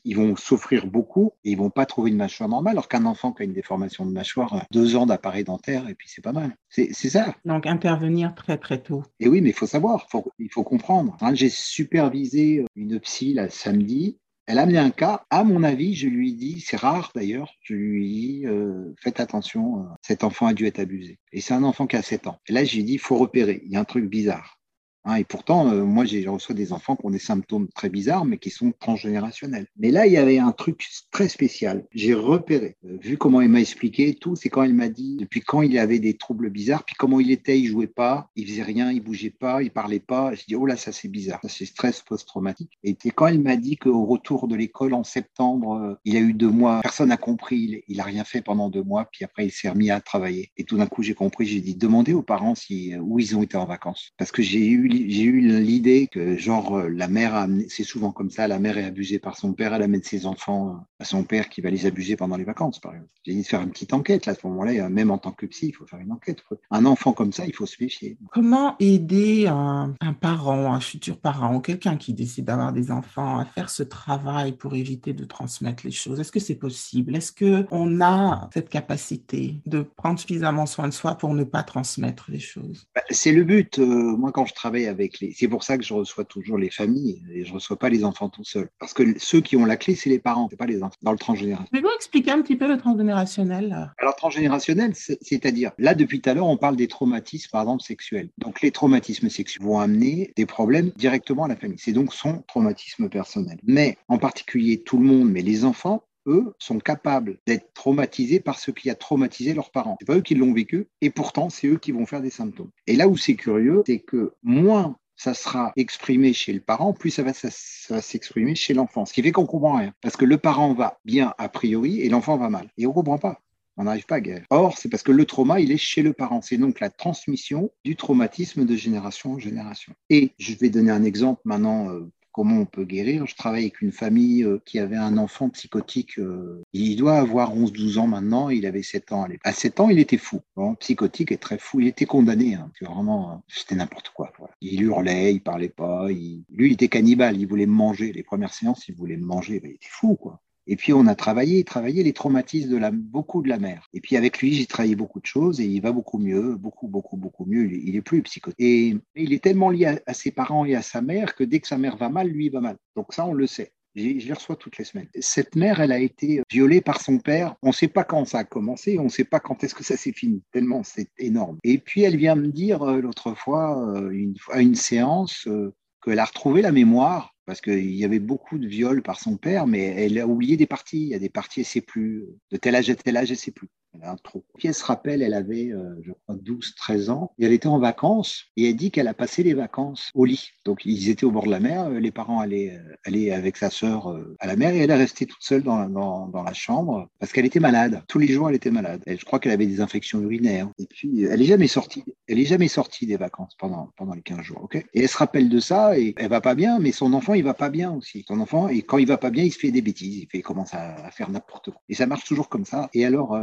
[0.04, 3.32] ils vont souffrir beaucoup et ils vont pas trouver une mâchoire normale, alors qu'un enfant
[3.32, 6.56] qui a une déformation de mâchoire, deux ans d'appareil dentaire et puis c'est pas mal.
[6.68, 7.34] C'est ça.
[7.44, 9.02] Donc intervenir très très tôt.
[9.18, 10.06] Et oui, mais il faut savoir,
[10.38, 11.16] il faut comprendre.
[11.34, 14.18] J'ai supervisé une psy là samedi
[14.50, 15.24] elle a amené un cas.
[15.30, 19.82] À mon avis, je lui dit, c'est rare d'ailleurs, je lui dit, euh, faites attention,
[19.82, 21.20] euh, cet enfant a dû être abusé.
[21.32, 22.40] Et c'est un enfant qui a 7 ans.
[22.48, 24.59] Et là, j'ai dit, il faut repérer, il y a un truc bizarre.
[25.04, 28.24] Hein, et pourtant, euh, moi, j'ai reçois des enfants qui ont des symptômes très bizarres,
[28.24, 29.66] mais qui sont transgénérationnels.
[29.76, 31.86] Mais là, il y avait un truc très spécial.
[31.92, 35.40] J'ai repéré, euh, vu comment il m'a expliqué tout, c'est quand il m'a dit depuis
[35.40, 38.62] quand il avait des troubles bizarres, puis comment il était, il jouait pas, il faisait
[38.62, 40.34] rien, il bougeait pas, il parlait pas.
[40.34, 42.72] Je dis oh là, ça c'est bizarre, ça c'est stress post-traumatique.
[42.82, 46.34] Et quand il m'a dit qu'au retour de l'école en septembre, euh, il a eu
[46.34, 49.50] deux mois, personne n'a compris, il, a rien fait pendant deux mois, puis après il
[49.50, 50.50] s'est remis à travailler.
[50.58, 53.42] Et tout d'un coup, j'ai compris, j'ai dit demandez aux parents si où ils ont
[53.42, 57.46] été en vacances, parce que j'ai eu eu l'idée que genre euh, la mère a
[57.68, 60.70] c'est souvent comme ça, la mère est abusée par son père, elle amène ses enfants
[60.70, 63.10] euh, à son père qui va les abuser pendant les vacances, par exemple.
[63.24, 65.46] J'ai dit de faire une petite enquête là à ce moment-là, même en tant que
[65.46, 66.42] psy, il faut faire une enquête.
[66.70, 68.16] Un enfant comme ça, il faut se méfier.
[68.32, 73.44] Comment aider un, parent, un futur parent ou quelqu'un qui décide d'avoir des enfants à
[73.44, 76.20] faire ce travail pour éviter de transmettre les choses?
[76.20, 77.16] Est-ce que c'est possible?
[77.16, 81.62] Est-ce que on a cette capacité de prendre suffisamment soin de soi pour ne pas
[81.62, 82.86] transmettre les choses?
[82.94, 83.78] Bah, C'est le but.
[83.78, 87.22] Euh, moi, quand je travaille avec c'est pour ça que je reçois toujours les familles
[87.32, 88.68] et je reçois pas les enfants tout seuls.
[88.78, 90.96] Parce que ceux qui ont la clé, c'est les parents, c'est pas les enfants.
[91.02, 91.68] Dans le transgénérationnel.
[91.70, 96.46] Pouvez-vous expliquer un petit peu le transgénérationnel Alors transgénérationnel, c'est-à-dire là depuis tout à l'heure,
[96.46, 98.30] on parle des traumatismes par exemple sexuels.
[98.38, 101.78] Donc les traumatismes sexuels vont amener des problèmes directement à la famille.
[101.78, 103.58] C'est donc son traumatisme personnel.
[103.64, 108.58] Mais en particulier tout le monde, mais les enfants eux, sont capables d'être traumatisés par
[108.58, 109.96] ce qui a traumatisé leurs parents.
[110.00, 112.70] C'est pas eux qui l'ont vécu, et pourtant, c'est eux qui vont faire des symptômes.
[112.86, 117.10] Et là où c'est curieux, c'est que moins ça sera exprimé chez le parent, plus
[117.10, 119.04] ça va, s'exprimer chez l'enfant.
[119.04, 119.92] Ce qui fait qu'on comprend rien.
[120.00, 122.70] Parce que le parent va bien a priori et l'enfant va mal.
[122.78, 123.42] Et on comprend pas.
[123.76, 124.46] On n'arrive pas à guérir.
[124.48, 126.40] Or, c'est parce que le trauma, il est chez le parent.
[126.40, 129.92] C'est donc la transmission du traumatisme de génération en génération.
[130.08, 133.26] Et je vais donner un exemple maintenant euh, comment on peut guérir.
[133.26, 136.18] Je travaille avec une famille euh, qui avait un enfant psychotique.
[136.18, 138.48] Euh, il doit avoir 11-12 ans maintenant.
[138.48, 139.26] Il avait 7 ans.
[139.44, 140.40] À 7 ans, il était fou.
[140.80, 141.80] psychotique et très fou.
[141.80, 142.54] Il était condamné.
[142.54, 142.70] Hein.
[142.80, 144.32] vraiment, euh, c'était n'importe quoi.
[144.60, 146.08] Il hurlait, il parlait pas.
[146.08, 147.36] Lui, il était cannibale.
[147.36, 148.12] Il voulait manger.
[148.12, 149.60] Les premières séances, il voulait me manger.
[149.62, 150.40] il était fou, quoi.
[150.70, 153.88] Et puis on a travaillé, travaillé les traumatismes de la, beaucoup de la mère.
[153.92, 156.86] Et puis avec lui, j'ai travaillé beaucoup de choses et il va beaucoup mieux, beaucoup,
[156.86, 157.68] beaucoup, beaucoup mieux.
[157.72, 158.54] Il, est plus psychotique.
[158.60, 161.66] Et, il est tellement lié à, ses parents et à sa mère que dès que
[161.66, 162.76] sa mère va mal, lui va mal.
[162.94, 163.72] Donc ça, on le sait.
[163.96, 165.08] Je les reçois toutes les semaines.
[165.18, 167.56] Cette mère, elle a été violée par son père.
[167.62, 169.82] On ne sait pas quand ça a commencé, on ne sait pas quand est-ce que
[169.82, 171.58] ça s'est fini, tellement c'est énorme.
[171.64, 175.74] Et puis elle vient me dire euh, l'autre fois, euh, une, à une séance, euh,
[176.00, 179.66] qu'elle a retrouvé la mémoire parce qu'il y avait beaucoup de viols par son père,
[179.66, 181.02] mais elle a oublié des parties.
[181.02, 182.26] Il y a des parties, elle ne plus.
[182.50, 183.68] De tel âge à tel âge, elle ne sait plus.
[183.94, 187.52] Elle a un se rappelle, elle avait, euh, je crois, 12, 13 ans, et elle
[187.52, 190.50] était en vacances, et elle dit qu'elle a passé les vacances au lit.
[190.64, 193.56] Donc ils étaient au bord de la mer, euh, les parents allaient, euh, allaient avec
[193.56, 196.52] sa sœur à la mer, et elle est restée toute seule dans, dans, dans la
[196.52, 198.02] chambre, parce qu'elle était malade.
[198.06, 199.02] Tous les jours, elle était malade.
[199.06, 200.68] je crois qu'elle avait des infections urinaires.
[200.78, 202.04] Et puis, elle n'est jamais sortie.
[202.28, 204.62] Elle est jamais sortie des vacances pendant, pendant les 15 jours.
[204.62, 204.76] ok?
[204.76, 207.44] Et elle se rappelle de ça, et elle va pas bien, mais son enfant, il
[207.44, 208.24] va pas bien aussi.
[208.28, 210.38] Son enfant, et quand il va pas bien, il se fait des bêtises, il, fait,
[210.38, 211.80] il commence à, faire n'importe quoi.
[211.88, 212.88] Et ça marche toujours comme ça.
[212.94, 213.34] Et alors,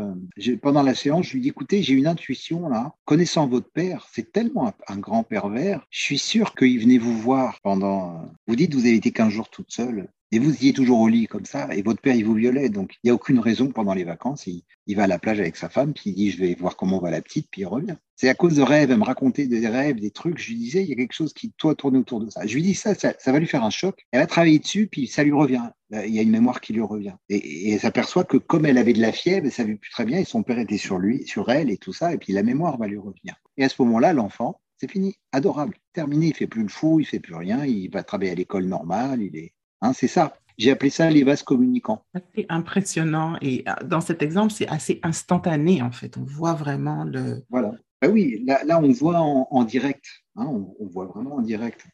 [0.61, 4.31] pendant la séance, je lui dis, écoutez, j'ai une intuition là, connaissant votre père, c'est
[4.31, 8.31] tellement un, grand pervers, je suis sûr qu'il venait vous voir pendant...
[8.47, 11.25] Vous dites, vous avez été 15 jours toute seule, et vous étiez toujours au lit
[11.25, 12.69] comme ça, et votre père, il vous violait.
[12.69, 14.45] Donc, il n'y a aucune raison pendant les vacances.
[14.47, 16.99] Il, va à la plage avec sa femme, puis il dit, je vais voir comment
[16.99, 17.95] va la petite, puis il revient.
[18.15, 20.37] C'est à cause de rêves, elle me racontait des rêves, des trucs.
[20.39, 22.45] Je lui disais, il y a quelque chose qui, toi, tourne autour de ça.
[22.45, 24.05] Je lui dis, ça, ça, va lui faire un choc.
[24.11, 25.69] Elle va travailler dessus, puis ça lui revient.
[25.91, 27.15] Il y a une mémoire qui lui revient.
[27.29, 30.03] Et, et elle s'aperçoit que comme elle avait de la fièvre, elle savait plus très
[30.03, 32.43] bien, et son père était sur lui, sur elle, et tout ça, et puis la
[32.43, 33.35] mémoire va lui revenir.
[33.55, 36.27] Et à ce moment-là, l'enfant, c'est fini, adorable, terminé.
[36.27, 39.21] Il fait plus le fou, il fait plus rien, il va travailler à l'école normale,
[39.21, 40.33] il est, hein, c'est ça.
[40.57, 42.03] J'ai appelé ça les vases communicants.
[42.35, 43.37] C'est impressionnant.
[43.41, 46.17] Et euh, dans cet exemple, c'est assez instantané, en fait.
[46.17, 47.43] On voit vraiment le.
[47.49, 47.73] Voilà.
[48.01, 50.05] Ben oui, là, là, on voit en, direct.
[50.35, 51.85] Hein, on, voit vraiment en direct.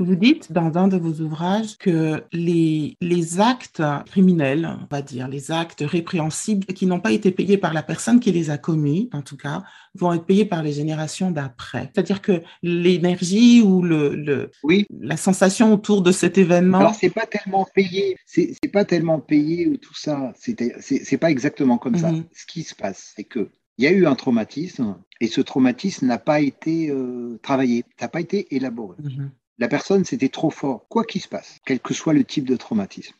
[0.00, 5.26] Vous dites dans un de vos ouvrages que les, les actes criminels, on va dire,
[5.26, 9.10] les actes répréhensibles qui n'ont pas été payés par la personne qui les a commis,
[9.12, 9.64] en tout cas,
[9.96, 11.90] vont être payés par les générations d'après.
[11.92, 14.86] C'est-à-dire que l'énergie ou le, le oui.
[15.00, 16.78] la sensation autour de cet événement.
[16.78, 20.32] Alors c'est pas tellement payé, c'est pas tellement payé ou tout ça.
[20.36, 22.12] C'est pas exactement comme ça.
[22.12, 22.24] Mhm.
[22.32, 26.06] Ce qui se passe, c'est que il y a eu un traumatisme et ce traumatisme
[26.06, 28.96] n'a pas été euh, travaillé, n'a pas été élaboré.
[29.02, 29.30] Mhm.
[29.58, 32.56] La personne, c'était trop fort, quoi qu'il se passe, quel que soit le type de
[32.56, 33.14] traumatisme.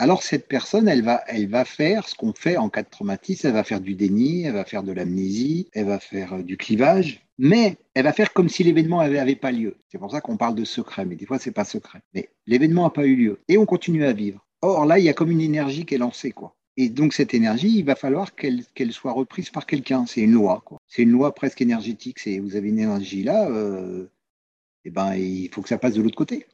[0.00, 3.64] Alors cette personne, elle va, faire ce qu'on fait en cas de traumatisme, elle va
[3.64, 7.76] faire du déni, elle va faire de l'amnésie, elle va faire euh, du clivage, mais
[7.92, 9.76] elle va faire comme si l'événement n'avait pas lieu.
[9.92, 12.00] C'est pour ça qu'on parle de secret, mais des fois c'est pas secret.
[12.14, 14.46] Mais l'événement n'a pas eu lieu et on continue à vivre.
[14.62, 16.56] Or là, il y a comme une énergie qui est lancée, quoi.
[16.78, 20.06] Et donc cette énergie, il va falloir qu'elle soit reprise par quelqu'un.
[20.06, 20.78] C'est une loi, quoi.
[20.86, 22.18] C'est une loi presque énergétique.
[22.20, 24.06] C'est vous avez une énergie là, euh,
[24.84, 26.46] eh ben il faut que ça passe de l'autre côté.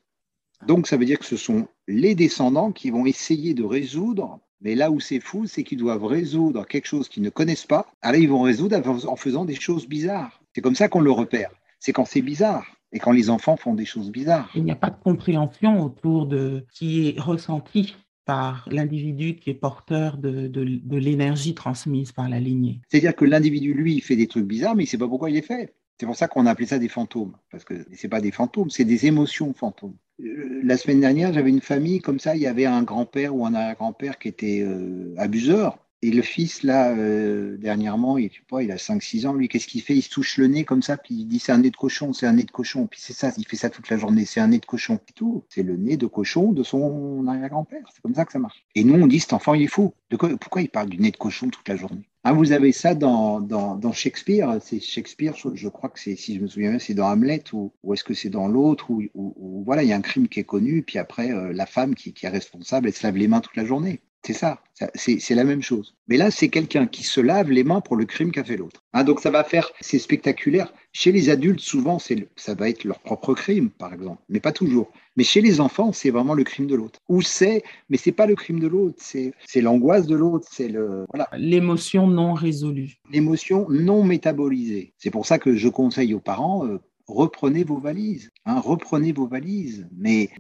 [0.67, 4.41] Donc ça veut dire que ce sont les descendants qui vont essayer de résoudre.
[4.63, 7.87] Mais là où c'est fou, c'est qu'ils doivent résoudre quelque chose qu'ils ne connaissent pas.
[8.01, 8.77] Alors ils vont résoudre
[9.09, 10.41] en faisant des choses bizarres.
[10.55, 11.51] C'est comme ça qu'on le repère.
[11.79, 14.51] C'est quand c'est bizarre et quand les enfants font des choses bizarres.
[14.55, 19.51] Il n'y a pas de compréhension autour de ce qui est ressenti par l'individu qui
[19.51, 22.81] est porteur de, de, l'énergie transmise par la lignée.
[22.89, 25.31] C'est-à-dire que l'individu, lui, il fait des trucs bizarres, mais il ne sait pas pourquoi
[25.31, 25.75] il les fait.
[25.99, 28.71] C'est pour ça qu'on a appelé ça des fantômes, parce que ce pas des fantômes,
[28.71, 29.97] c'est des émotions fantômes.
[30.21, 33.47] Euh, la semaine dernière, j'avais une famille comme ça, il y avait un grand-père ou
[33.47, 38.31] un arrière-grand-père qui était euh, abuseur, et le fils, là, euh, dernièrement, il,
[38.61, 39.97] il a 5-6 ans, lui, qu'est-ce qu'il fait?
[39.97, 42.13] Il se touche le nez comme ça, puis il dit c'est un nez de cochon,
[42.13, 42.87] c'est un nez de cochon.
[42.87, 45.01] Puis c'est ça, il fait ça toute la journée, c'est un nez de cochon.
[45.07, 45.45] C'est tout.
[45.49, 47.87] C'est le nez de cochon de son arrière-grand-père.
[47.95, 48.65] C'est comme ça que ça marche.
[48.75, 49.95] Et nous, on dit cet enfant, il est fou.
[50.11, 52.07] De pourquoi il parle du nez de cochon toute la journée?
[52.25, 54.59] Ah, Vous avez ça dans, Shakespeare?
[54.61, 57.73] C'est Shakespeare, je, crois que c'est, si je me souviens bien, c'est dans Hamlet ou,
[57.83, 60.45] ou est-ce que c'est dans l'autre où, voilà, il y a un crime qui est
[60.45, 63.41] connu, puis après, euh, la femme qui, qui est responsable, elle se lave les mains
[63.41, 64.03] toute la journée.
[64.27, 64.59] C'est ça,
[64.97, 65.95] c'est la même chose.
[66.09, 68.83] Mais là, c'est quelqu'un qui se lave les mains pour le crime qu'a fait l'autre.
[68.93, 70.75] Hein, donc ça va faire, c'est spectaculaire.
[70.93, 74.91] Chez les adultes, souvent, ça va être leur propre crime, par exemple, mais pas toujours.
[75.17, 76.99] Mais chez les enfants, c'est vraiment le crime de l'autre.
[77.09, 81.05] Ou c'est, mais c'est pas le crime de l'autre, c'est l'angoisse de l'autre, c'est le
[81.13, 81.29] voilà.
[81.37, 82.97] L'émotion non résolue.
[83.13, 84.93] L'émotion non métabolisée.
[84.99, 86.67] C'est pour ça que je conseille aux parents.
[86.67, 89.87] Euh, reprenez vos valises, hein, reprenez vos valises.
[89.97, 90.31] Mais,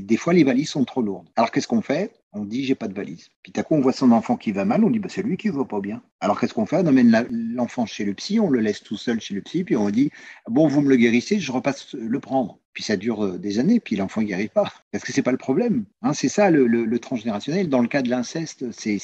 [0.00, 1.28] des fois, les valises sont trop lourdes.
[1.36, 2.12] Alors qu'est-ce qu'on fait?
[2.32, 3.30] On dit j'ai pas de valise.
[3.42, 5.38] Puis à coup, on voit son enfant qui va mal, on dit bah, c'est lui
[5.38, 6.02] qui va pas bien.
[6.20, 6.76] Alors qu'est-ce qu'on fait?
[6.76, 9.76] On amène l'enfant chez le psy, on le laisse tout seul chez le psy, puis
[9.76, 10.10] on dit
[10.46, 12.58] bon, vous me le guérissez, je repasse le prendre.
[12.74, 14.70] Puis ça dure euh, des années, puis l'enfant n'y arrive pas.
[14.92, 15.86] Parce que c'est pas le problème.
[16.02, 17.70] Hein, c'est ça le, le, le transgénérationnel.
[17.70, 18.98] Dans le cas de l'inceste, c'est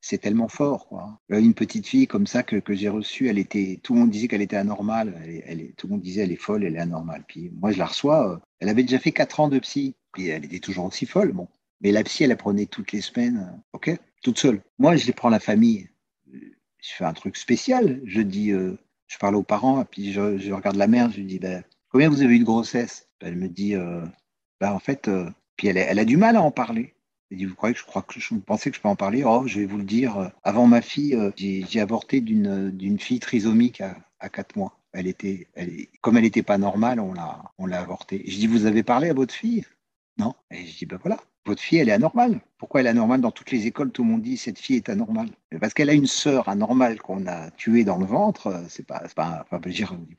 [0.00, 0.88] c'est tellement fort.
[0.88, 1.20] Quoi.
[1.28, 4.28] Une petite fille comme ça que, que j'ai reçue, elle était, tout le monde disait
[4.28, 5.14] qu'elle était anormale.
[5.46, 7.24] Elle, tout le monde disait elle est folle, elle est anormale.
[7.28, 8.32] Puis moi, je la reçois.
[8.32, 11.32] Euh, elle avait déjà fait quatre ans de psy, puis elle était toujours aussi folle.
[11.32, 11.48] Bon,
[11.80, 14.62] mais la psy, elle apprenait toutes les semaines, euh, ok, toute seule.
[14.78, 15.88] Moi, je les prends la famille.
[16.32, 18.00] Je fais un truc spécial.
[18.04, 18.76] Je dis, euh,
[19.06, 22.08] je parle aux parents, puis je, je, regarde la mère, je lui dis, ben, combien
[22.08, 23.08] vous avez eu de grossesse?
[23.20, 25.10] Elle me dit, ben, en fait,
[25.56, 26.94] puis elle, elle a du mal à en parler.
[27.30, 29.22] Vous croyez que je crois que je pensais que je peux en parler?
[29.24, 30.32] Oh, je vais vous le dire.
[30.42, 34.76] Avant ma fille, euh, j'ai avorté d'une fille trisomique à, à 4 mois.
[34.92, 35.46] Elle était,
[36.00, 38.24] comme elle n'était pas normale, on l'a, avortée.
[38.26, 39.64] Je dis, vous avez parlé à votre fille?
[40.18, 40.34] Non.
[40.50, 42.40] Et je dis, ben voilà, votre fille, elle est anormale.
[42.58, 44.88] Pourquoi elle est anormale Dans toutes les écoles, tout le monde dit, cette fille est
[44.88, 45.30] anormale.
[45.60, 48.64] Parce qu'elle a une sœur anormale qu'on a tuée dans le ventre.
[48.68, 49.60] C'est pas, pas, pas,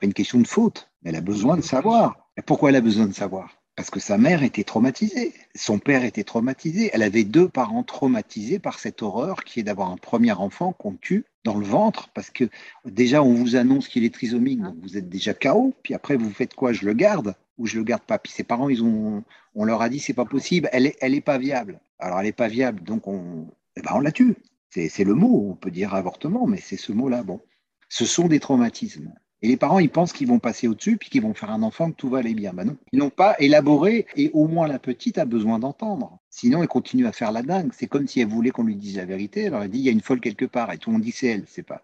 [0.02, 0.90] une question de faute.
[1.04, 2.30] Elle a besoin de savoir.
[2.46, 3.61] Pourquoi elle a besoin de savoir?
[3.76, 8.60] Parce que sa mère était traumatisée, son père était traumatisé, elle avait deux parents traumatisés
[8.60, 12.30] par cette horreur qui est d'avoir un premier enfant qu'on tue dans le ventre, parce
[12.30, 12.50] que
[12.86, 16.32] déjà on vous annonce qu'il est trisomique, donc vous êtes déjà KO, puis après vous
[16.32, 16.74] faites quoi?
[16.74, 18.20] Je le garde ou je le garde pas?
[18.20, 19.24] Puis ses parents, ils ont,
[19.56, 21.80] on leur a dit c'est pas possible, elle est, elle est pas viable.
[21.98, 23.48] Alors elle est pas viable, donc on,
[23.78, 24.36] eh ben on la tue.
[24.70, 27.24] C'est le mot, on peut dire avortement, mais c'est ce mot-là.
[27.24, 27.42] Bon,
[27.90, 29.14] ce sont des traumatismes.
[29.44, 31.92] Et les parents, ils pensent qu'ils vont passer au-dessus, puis qu'ils vont faire un enfant,
[31.92, 32.54] que tout va aller bien.
[32.54, 36.20] Ben non, ils n'ont pas élaboré, et au moins la petite a besoin d'entendre.
[36.30, 37.72] Sinon, elle continue à faire la dingue.
[37.74, 39.48] C'est comme si elle voulait qu'on lui dise la vérité.
[39.48, 41.12] Alors elle dit, il y a une folle quelque part, et tout le monde dit,
[41.12, 41.84] c'est elle, c'est pas.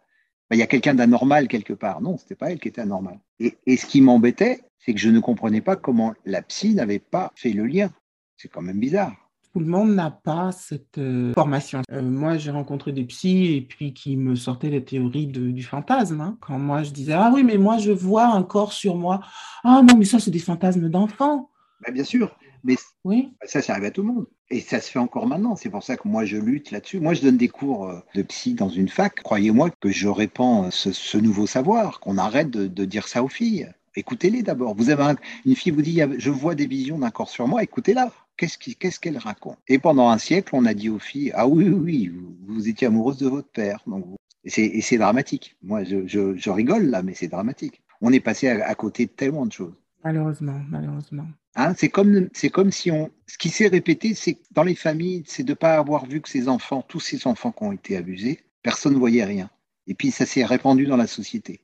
[0.49, 2.01] Ben, il y a quelqu'un d'anormal quelque part.
[2.01, 3.19] Non, c'était pas elle qui était anormale.
[3.39, 6.99] Et, et ce qui m'embêtait, c'est que je ne comprenais pas comment la psy n'avait
[6.99, 7.91] pas fait le lien.
[8.37, 9.26] C'est quand même bizarre
[9.57, 11.81] tout le monde n'a pas cette euh, formation.
[11.91, 16.21] Euh, moi, j'ai rencontré des psys et puis qui me sortaient les théories du fantasme.
[16.21, 16.37] Hein.
[16.41, 19.19] Quand moi, je disais Ah oui, mais moi, je vois un corps sur moi.
[19.63, 21.49] Ah non, mais ça, c'est des fantasmes d'enfants.
[21.81, 23.33] Bah, bien sûr, mais oui.
[23.47, 24.27] ça, ça arrive à tout le monde.
[24.51, 25.55] Et ça se fait encore maintenant.
[25.55, 26.99] C'est pour ça que moi, je lutte là-dessus.
[26.99, 29.15] Moi, je donne des cours euh, de psy dans une fac.
[29.23, 33.71] Croyez-moi que je répands ce, nouveau savoir, qu'on arrête de, dire ça aux filles.
[33.95, 34.75] Écoutez-les d'abord.
[34.75, 35.15] Vous avez
[35.47, 38.11] une fille vous dit Je vois des visions d'un corps sur moi, écoutez-la.
[38.37, 39.57] Qu'est-ce qu'elle raconte?
[39.67, 42.13] Et pendant un siècle, on a dit aux filles Ah oui, oui, oui
[42.45, 43.81] vous, étiez amoureuse de votre père.
[43.87, 44.05] Donc,
[44.43, 45.57] et c'est dramatique.
[45.61, 47.81] Moi, je, rigole là, mais c'est dramatique.
[47.99, 49.73] On est passé à, côté de tellement de choses.
[50.03, 51.25] Malheureusement, malheureusement.
[51.55, 53.09] Hein, c'est comme, comme si on.
[53.25, 56.29] Ce qui s'est répété, c'est dans les familles, c'est de ne pas avoir vu que
[56.29, 59.49] ces enfants, tous ces enfants qui ont été abusés, personne ne voyait rien.
[59.87, 61.59] Et puis ça s'est répandu dans la société.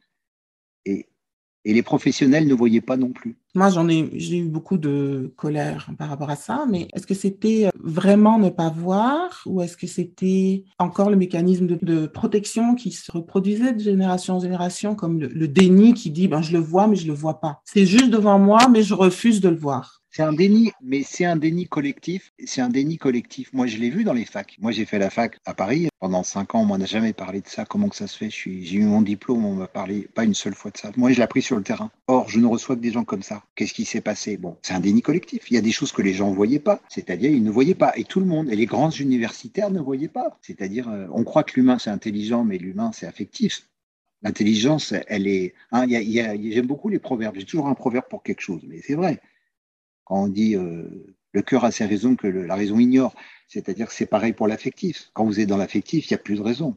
[0.85, 1.05] Et,
[1.63, 3.35] et les professionnels ne voyaient pas non plus.
[3.55, 7.13] Moi, j'en ai, j'ai eu beaucoup de colère par rapport à ça, mais est-ce que
[7.13, 12.91] c'était vraiment ne pas voir ou est-ce que c'était encore le mécanisme de, protection qui
[12.91, 16.59] se reproduisait de génération en génération, comme le, le déni qui dit, ben, je le
[16.59, 17.61] vois, mais je le vois pas.
[17.63, 20.02] C'est juste devant moi, mais je refuse de le voir.
[20.15, 22.33] C'est un déni, mais c'est un déni collectif.
[22.45, 23.51] C'est un déni collectif.
[23.51, 24.55] Moi, je l'ai vu dans les facs.
[24.61, 26.61] Moi, j'ai fait la fac à Paris pendant cinq ans.
[26.61, 27.65] On m'en a jamais parlé de ça.
[27.65, 28.29] Comment que ça se fait?
[28.29, 29.43] J'ai eu mon diplôme.
[29.43, 30.91] On m'a parlé pas une seule fois de ça.
[30.97, 31.89] Moi, je l'ai appris sur le terrain.
[32.05, 33.41] Or, je ne reçois que des gens comme ça.
[33.55, 34.37] Qu'est-ce qui s'est passé?
[34.37, 35.49] Bon, c'est un déni collectif.
[35.49, 36.79] Il y a des choses que les gens ne voyaient pas.
[36.89, 37.93] C'est-à-dire, ils ne voyaient pas.
[37.95, 40.37] Et tout le monde, et les grands universitaires ne voyaient pas.
[40.43, 43.67] C'est-à-dire, euh, on croit que l'humain, c'est intelligent, mais l'humain, c'est affectif.
[44.21, 45.55] L'intelligence, elle est.
[45.71, 47.35] Hein, J'aime beaucoup les proverbes.
[47.35, 49.19] J'ai toujours un proverbe pour quelque chose, mais c'est vrai.
[50.05, 53.15] Quand on dit euh, le cœur a ses raisons que la raison ignore,
[53.47, 55.09] c'est-à-dire que c'est pareil pour l'affectif.
[55.13, 56.75] Quand vous êtes dans l'affectif, il n'y a plus de raison.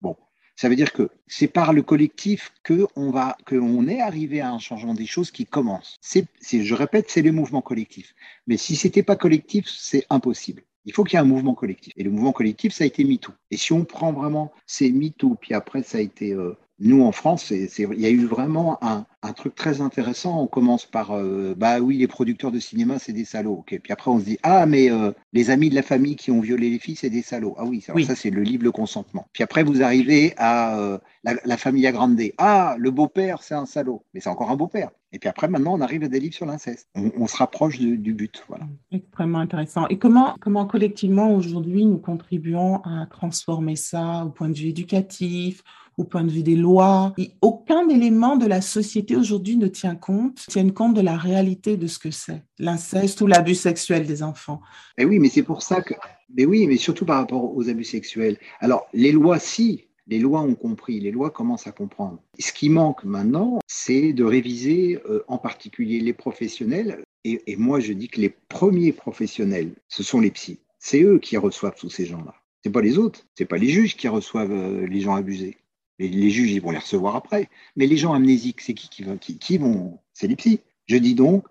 [0.00, 0.16] Bon,
[0.56, 3.56] ça veut dire que c'est par le collectif que on va, que
[3.88, 5.98] est arrivé à un changement des choses qui commence.
[6.02, 8.14] Je répète, c'est le mouvement collectif.
[8.46, 10.62] Mais si c'était pas collectif, c'est impossible.
[10.86, 11.92] Il faut qu'il y ait un mouvement collectif.
[11.96, 13.32] Et le mouvement collectif, ça a été MeToo.
[13.50, 17.12] Et si on prend vraiment ces MeToo, puis après ça a été euh, nous, en
[17.12, 20.40] France, il y a eu vraiment un, truc très intéressant.
[20.42, 23.64] On commence par, euh, bah oui, les producteurs de cinéma, c'est des salauds.
[23.66, 26.40] Puis après, on se dit, ah, mais euh, les amis de la famille qui ont
[26.40, 27.54] violé les filles, c'est des salauds.
[27.58, 29.26] Ah oui, ça, c'est le libre consentement.
[29.32, 32.34] Puis après, vous arrivez à euh, la, famille agrandée.
[32.38, 34.04] Ah, le beau-père, c'est un salaud.
[34.14, 34.90] Mais c'est encore un beau-père.
[35.12, 36.88] Et puis après, maintenant, on arrive à des livres sur l'inceste.
[36.94, 38.44] On, se rapproche du but.
[38.48, 38.66] Voilà.
[38.92, 39.88] Extrêmement intéressant.
[39.88, 45.62] Et comment, comment collectivement, aujourd'hui, nous contribuons à transformer ça au point de vue éducatif
[45.96, 47.14] au point de vue des lois.
[47.40, 51.86] aucun élément de la société aujourd'hui ne tient compte, tient compte de la réalité de
[51.86, 54.60] ce que c'est, l'inceste ou l'abus sexuel des enfants.
[54.98, 55.94] Et oui, mais c'est pour ça que,
[56.34, 58.38] mais oui, mais surtout par rapport aux abus sexuels.
[58.60, 62.20] Alors, les lois, si, les lois ont compris, les lois commencent à comprendre.
[62.38, 67.02] Ce qui manque maintenant, c'est de réviser euh, en particulier les professionnels.
[67.24, 70.60] Et, et, moi, je dis que les premiers professionnels, ce sont les psys.
[70.78, 72.34] C'est eux qui reçoivent tous ces gens-là.
[72.62, 73.26] C'est pas les autres.
[73.34, 75.56] C'est pas les juges qui reçoivent euh, les gens abusés.
[75.98, 77.48] Les, juges, ils vont les recevoir après.
[77.76, 80.60] Mais les gens amnésiques, c'est qui qui, vont, C'est les psys.
[80.86, 81.46] Je dis donc,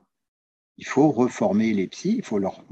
[0.77, 2.63] il faut reformer les psys, il faut leur,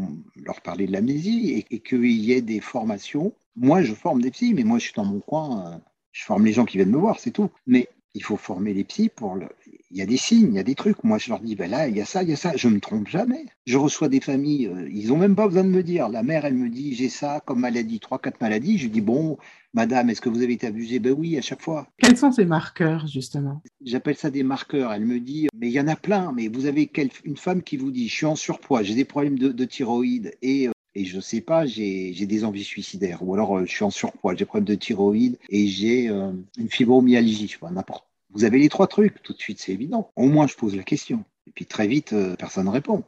[0.63, 3.33] parler de l'amnésie et, qu'il y ait des formations.
[3.55, 5.77] Moi, je forme des psys, mais moi, je suis dans mon coin, euh,
[6.11, 7.49] je forme les gens qui viennent me voir, c'est tout.
[7.65, 9.47] Mais il faut former les psys pour le...
[9.93, 11.03] Il y a des signes, il y a des trucs.
[11.03, 12.53] Moi, je leur dis, ben là, il y a ça, il y a ça.
[12.55, 13.45] Je ne me trompe jamais.
[13.67, 16.09] Je reçois des familles, euh, ils n'ont même pas besoin de me dire.
[16.09, 18.79] La mère, elle me dit, j'ai ça comme maladie, trois, quatre maladies.
[18.79, 19.37] Je dis, bon,
[19.75, 20.97] madame, est-ce que vous avez été abusée?
[20.97, 21.87] Ben oui, à chaque fois.
[21.99, 23.61] Quels sont ces marqueurs, justement?
[23.85, 24.91] J'appelle ça des marqueurs.
[24.91, 26.33] Elle me dit, mais il y en a plein.
[26.35, 26.91] Mais vous avez
[27.23, 30.69] une femme qui vous dit, je suis en surpoids, j'ai des problèmes de, thyroïde et
[30.69, 33.89] euh, et je sais pas, j'ai des envies suicidaires, ou alors euh, je suis en
[33.89, 38.59] surpoids, j'ai des problèmes de thyroïde et j'ai une fibromyalgie, je vois, n'importe vous avez
[38.59, 40.11] les trois trucs, tout de suite, c'est évident.
[40.15, 41.23] Au moins, je pose la question.
[41.47, 43.03] Et puis très vite, euh, personne ne répond.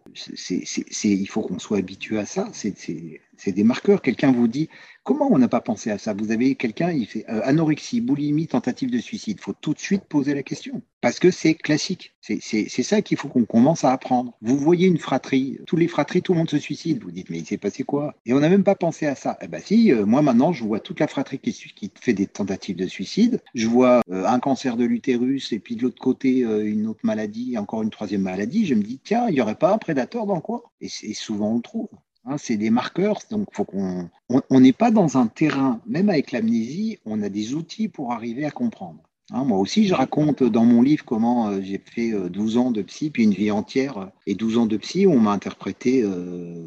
[0.49, 2.49] il faut qu'on soit habitué à ça.
[2.53, 4.01] C'est des marqueurs.
[4.01, 4.69] Quelqu'un vous dit,
[5.05, 6.13] comment on n'a pas pensé à ça?
[6.13, 9.37] Vous avez quelqu'un, il fait euh, anorexie, boulimie, tentative de suicide.
[9.39, 10.81] Il faut tout de suite poser la question.
[10.99, 12.15] Parce que c'est classique.
[12.19, 14.35] C'est ça qu'il faut qu'on commence à apprendre.
[14.41, 17.03] Vous voyez une fratrie, tous les fratries, tout le monde se suicide.
[17.03, 18.15] Vous dites, mais il s'est passé quoi?
[18.25, 19.37] Et on n'a même pas pensé à ça.
[19.41, 21.53] Eh bien si, euh, moi maintenant, je vois toute la fratrie qui,
[22.01, 23.39] fait des tentatives de suicide.
[23.53, 27.83] Je vois un cancer de l'utérus et puis de l'autre côté, une autre maladie, encore
[27.83, 30.63] une troisième maladie, je me dis, tiens, il n'y aurait pas un prédateur dans quoi
[30.81, 31.89] et, souvent on le trouve.
[32.27, 34.09] Hein, c'est des marqueurs, donc faut qu'on
[34.49, 38.45] on n'est pas dans un terrain, même avec l'amnésie, on a des outils pour arriver
[38.45, 39.03] à comprendre.
[39.31, 42.71] Hein, moi aussi, je raconte dans mon livre comment euh, j'ai fait 12 euh, ans
[42.71, 46.03] de psy, puis une vie entière, euh, et 12 ans de psy, on m'a interprété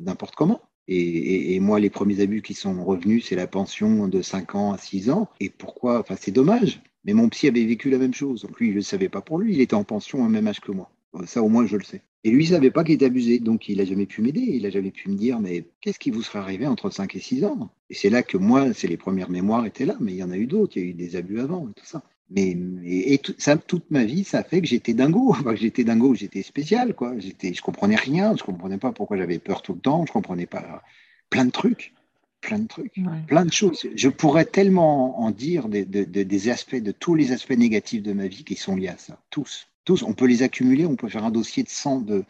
[0.04, 0.60] n'importe comment.
[0.86, 4.72] Et, et, moi, les premiers abus qui sont revenus, c'est la pension de 5 ans
[4.72, 5.28] à 6 ans.
[5.38, 6.00] Et pourquoi?
[6.00, 6.80] Enfin, c'est dommage.
[7.04, 8.42] Mais mon psy avait vécu la même chose.
[8.42, 9.54] Donc lui, il ne le savait pas pour lui.
[9.54, 10.90] Il était en pension au même âge que moi.
[11.26, 12.02] Ça, au moins, je le sais.
[12.24, 13.38] Et lui, il ne savait pas qu'il était abusé.
[13.38, 14.40] Donc, il n'a jamais pu m'aider.
[14.40, 17.20] Il n'a jamais pu me dire, mais qu'est-ce qui vous serait arrivé entre 5 et
[17.20, 17.70] 6 ans?
[17.90, 19.96] Et c'est là que moi, c'est les premières mémoires étaient là.
[20.00, 20.76] Mais il y en a eu d'autres.
[20.76, 22.02] Il y a eu des abus avant et tout ça.
[22.30, 25.30] Mais et, ça, toute ma vie, ça fait que j'étais dingo.
[25.38, 27.18] Enfin, j'étais dingo, j'étais spécial, quoi.
[27.18, 28.36] J'étais, je comprenais rien.
[28.36, 30.04] Je comprenais pas pourquoi j'avais peur tout le temps.
[30.06, 30.82] Je comprenais pas
[31.30, 31.94] plein de trucs
[32.40, 32.94] plein de trucs,
[33.26, 33.86] plein de choses.
[33.94, 38.28] Je pourrais tellement en dire des, des, aspects, de tous les aspects négatifs de ma
[38.28, 39.67] vie qui sont liés à ça, tous
[40.02, 42.24] On peut les accumuler, on peut faire un dossier de 100, de,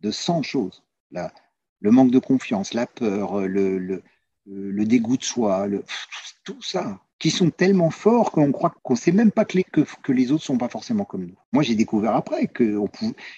[0.00, 0.82] de 100 choses.
[1.80, 4.02] Le manque de confiance, la peur, le,
[4.46, 5.84] dégoût de soi, le,
[6.44, 10.44] tout ça, qui sont tellement forts qu'on croit qu'on sait même pas que les, autres
[10.44, 11.36] sont pas forcément comme nous.
[11.52, 12.78] Moi, j'ai découvert après que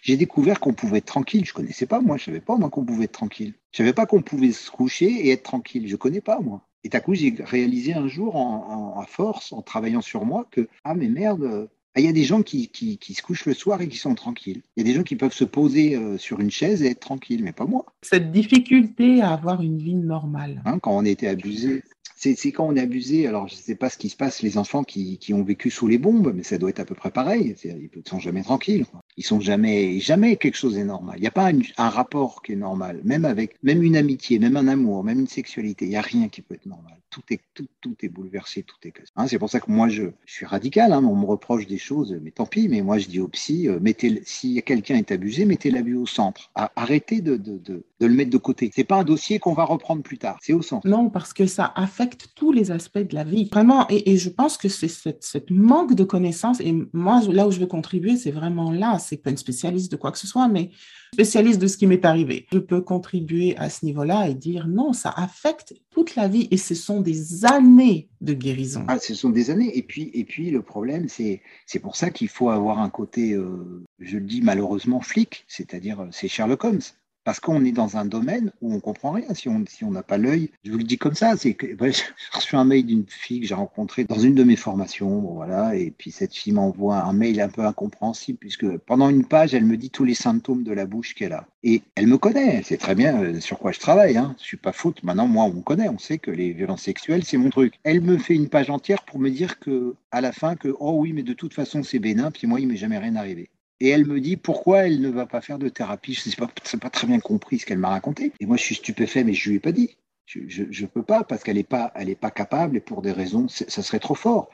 [0.03, 1.45] j'ai découvert qu'on pouvait être tranquille.
[1.45, 3.55] Je connaissais pas, moi, je savais pas moi qu'on pouvait être tranquille.
[3.73, 5.89] Je savais pas qu'on pouvait se coucher et être tranquille.
[5.89, 6.67] Je connais pas moi.
[6.85, 10.47] Et à coup, j'ai réalisé un jour, en, en, à force, en travaillant sur moi,
[10.51, 11.69] que ah mais merde,
[12.01, 14.15] il y a des gens qui, qui, qui, se couchent le soir et qui sont
[14.15, 14.63] tranquilles.
[14.77, 17.01] Il y a des gens qui peuvent se poser euh, sur une chaise et être
[17.01, 17.87] tranquilles, mais pas moi.
[18.03, 20.63] Cette difficulté à avoir une vie normale.
[20.67, 21.83] Hein, quand on était abusé,
[22.17, 23.27] c'est quand on est abusé.
[23.27, 25.71] Alors, je ne sais pas ce qui se passe, les enfants qui, qui, ont vécu
[25.71, 27.55] sous les bombes, mais ça doit être à peu près pareil.
[27.65, 28.87] Ils ne sont jamais tranquilles.
[28.87, 29.03] Quoi.
[29.17, 31.17] Ils sont jamais, jamais quelque chose est normal.
[31.19, 33.01] Il n'y a pas un, rapport qui est normal.
[33.05, 35.87] Même avec, même une amitié, même un amour, même une sexualité.
[35.87, 36.99] Il n'y a rien qui peut être normal.
[37.09, 39.11] Tout est, tout, est bouleversé, tout est cassé.
[39.17, 40.93] Hein, c'est pour ça que moi, je, suis radical.
[40.93, 42.69] Hein, on me reproche des choses, mais tant pis.
[42.69, 46.07] Mais moi, je dis au psy, euh, mettez, si quelqu'un est abusé, mettez l'abus au
[46.07, 46.51] centre.
[46.55, 48.71] Arrêtez de, de, de, le mettre de côté.
[48.75, 50.39] C'est pas un dossier qu'on va reprendre plus tard.
[50.43, 50.87] C'est au centre.
[50.87, 53.49] Non, parce que ça affecte tous les aspects de la vie.
[53.53, 57.47] Vraiment, et, et je pense que c'est cette, cette, manque de connaissances, et moi, là
[57.47, 58.99] où je veux contribuer, c'est vraiment là.
[58.99, 60.71] C'est pas une spécialiste de quoi que ce soit, mais
[61.13, 62.47] spécialiste de ce qui m'est arrivé.
[62.53, 66.57] Je peux contribuer à ce niveau-là et dire non, ça affecte toute la vie et
[66.57, 68.85] ce sont des années de guérison.
[68.89, 69.77] Ah, ce sont des années.
[69.77, 73.33] Et puis, et puis le problème, c'est, c'est pour ça qu'il faut avoir un côté,
[73.33, 76.81] euh, je le dis malheureusement, flic, c'est-à-dire euh, c'est Sherlock Holmes
[77.27, 80.53] parce qu'on est dans un domaine où on comprend rien si on n'a pas l'œil.
[80.65, 83.41] Je vous le dis comme ça, c'est que ouais, j'ai reçu un mail d'une fille
[83.41, 87.13] que j'ai rencontrée dans une de mes formations, voilà, et puis cette fille m'envoie un
[87.13, 90.73] mail un peu incompréhensible puisque pendant une page, elle me dit tous les symptômes de
[90.73, 91.49] la bouche qu'elle a.
[91.65, 94.17] Et elle me connaît, elle sait très bien euh, sur quoi je travaille.
[94.17, 94.37] Hein.
[94.39, 95.03] Je suis pas faute.
[95.03, 97.75] Maintenant, moi, on connaît, on sait que les violences sexuelles, c'est mon truc.
[97.83, 100.93] Elle me fait une page entière pour me dire que à la fin que oh
[101.01, 103.51] oui, mais de toute façon c'est bénin, puis moi il m'est jamais rien arrivé.
[103.81, 106.15] Et elle me dit pourquoi elle ne va pas faire de thérapie?
[106.15, 106.49] Je n'ai pas,
[106.81, 108.33] pas très bien compris ce qu'elle m'a raconté.
[108.41, 109.97] Et moi, je suis stupéfait, mais je lui ai pas dit.
[110.27, 113.13] Je ne peux pas parce qu'elle n'est pas, elle est pas capable et pour des
[113.13, 114.49] raisons, ça serait trop fort.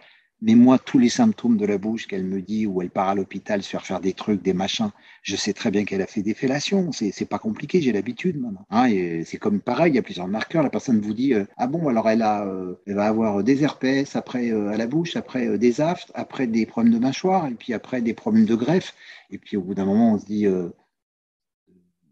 [0.45, 3.14] Mais moi, tous les symptômes de la bouche qu'elle me dit, où elle part à
[3.14, 4.90] l'hôpital se faire faire des trucs, des machins,
[5.22, 6.90] je sais très bien qu'elle a fait des fellations.
[6.90, 8.66] C'est, pas compliqué, j'ai l'habitude maintenant.
[8.70, 8.88] Hein,
[9.24, 10.64] c'est comme pareil, il y a plusieurs marqueurs.
[10.64, 13.62] La personne vous dit, euh, ah bon, alors elle a, euh, elle va avoir des
[13.62, 17.47] herpès, après euh, à la bouche, après euh, des aftes, après des problèmes de mâchoire,
[17.47, 18.95] et puis après des problèmes de greffe.
[19.30, 20.70] Et puis au bout d'un moment, on se dit, euh,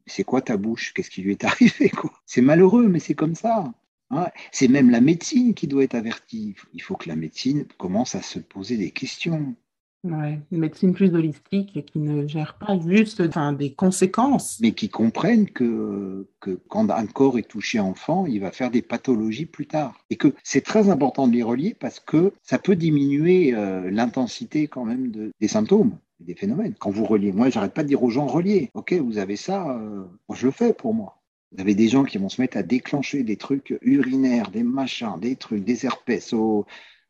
[0.07, 0.93] c'est quoi ta bouche?
[0.95, 1.91] Qu'est-ce qui lui est arrivé
[2.26, 3.72] C'est malheureux, mais c'est comme ça.
[4.11, 6.54] Hein c'est même la médecine qui doit être avertie.
[6.74, 9.54] Il faut que la médecine commence à se poser des questions.
[10.02, 14.58] Ouais, une médecine plus holistique et qui ne gère pas juste enfin, des conséquences.
[14.61, 18.80] Mais qui comprennent que, que quand un corps est touché enfant, il va faire des
[18.80, 19.94] pathologies plus tard.
[20.08, 24.68] Et que c'est très important de les relier parce que ça peut diminuer euh, l'intensité
[24.68, 26.74] quand même de, des symptômes des phénomènes.
[26.78, 28.70] Quand vous reliez, moi, j'arrête pas de dire aux gens reliez.
[28.74, 31.19] Ok, vous avez ça, euh, moi, je le fais pour moi.
[31.53, 35.18] Vous avez des gens qui vont se mettre à déclencher des trucs urinaires, des machins,
[35.18, 36.32] des trucs, des herpès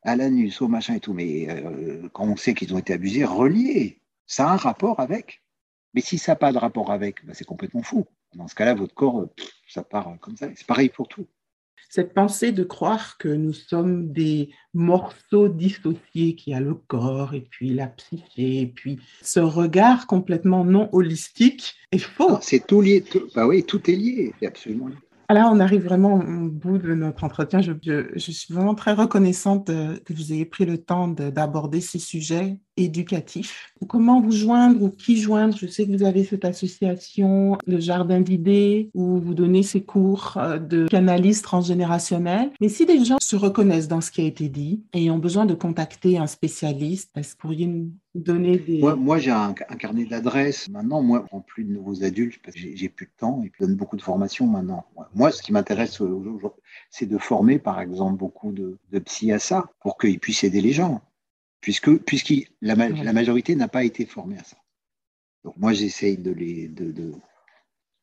[0.03, 1.13] à l'anus, au machin et tout.
[1.13, 3.99] Mais euh, quand on sait qu'ils ont été abusés, reliés.
[4.25, 5.43] Ça a un rapport avec.
[5.93, 8.05] Mais si ça n'a pas de rapport avec, bah, c'est complètement fou.
[8.33, 10.47] Dans ce cas-là, votre corps, pff, ça part comme ça.
[10.55, 11.27] C'est pareil pour tout
[11.89, 17.41] cette pensée de croire que nous sommes des morceaux dissociés qui a le corps et
[17.41, 22.37] puis la psyché et puis ce regard complètement non holistique est faux.
[22.41, 24.89] C'est tout lié, tout, bah oui, tout est lié, absolument.
[25.29, 27.61] Là, on arrive vraiment au bout de notre entretien.
[27.61, 31.79] Je, je, je suis vraiment très reconnaissante de, que vous ayez pris le temps d'aborder
[31.79, 33.73] ces sujets éducatifs.
[33.87, 35.57] Comment vous joindre ou qui joindre?
[35.57, 40.33] Je sais que vous avez cette association, le Jardin d'idées, où vous donnez ces cours
[40.37, 42.51] euh, de canalistes transgénérationnels.
[42.61, 45.45] Mais si des gens se reconnaissent dans ce qui a été dit et ont besoin
[45.45, 48.79] de contacter un spécialiste, est-ce que vous pourriez nous donner des...
[48.79, 50.69] Moi, moi j'ai un, carnet d'adresses.
[50.69, 53.65] Maintenant, moi, en plus de nouveaux adultes, parce que j'ai plus de temps et je
[53.65, 54.85] donne beaucoup de formations maintenant.
[55.15, 56.31] Moi, ce qui m'intéresse aujourd'hui,
[56.89, 60.61] c'est de former, par exemple, beaucoup de, de psy à ça pour qu'ils puissent aider
[60.61, 61.01] les gens
[61.61, 61.89] puisque,
[62.61, 64.57] la, la, majorité n'a pas été formée à ça.
[65.43, 67.13] Donc moi, j'essaye de les, de, de,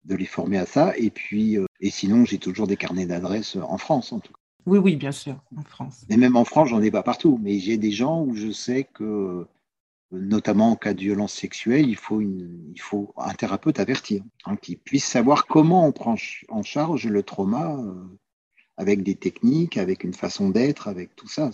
[0.05, 0.97] de, les former à ça.
[0.97, 4.39] Et puis, euh, et sinon, j'ai toujours des carnets d'adresses en France, en tout cas.
[4.67, 6.05] Oui, oui, bien sûr, en France.
[6.09, 7.39] Mais même en France, j'en ai pas partout.
[7.43, 9.47] Mais j'ai des gens où je sais que,
[10.13, 14.57] notamment en cas de violence sexuelle, il faut, une, il faut un thérapeute avertir, hein,
[14.57, 16.17] qui puisse savoir comment on prend
[16.49, 17.77] en charge le trauma.
[17.77, 18.19] Euh,
[18.79, 21.51] avec des techniques, avec une façon d'être, avec tout ça.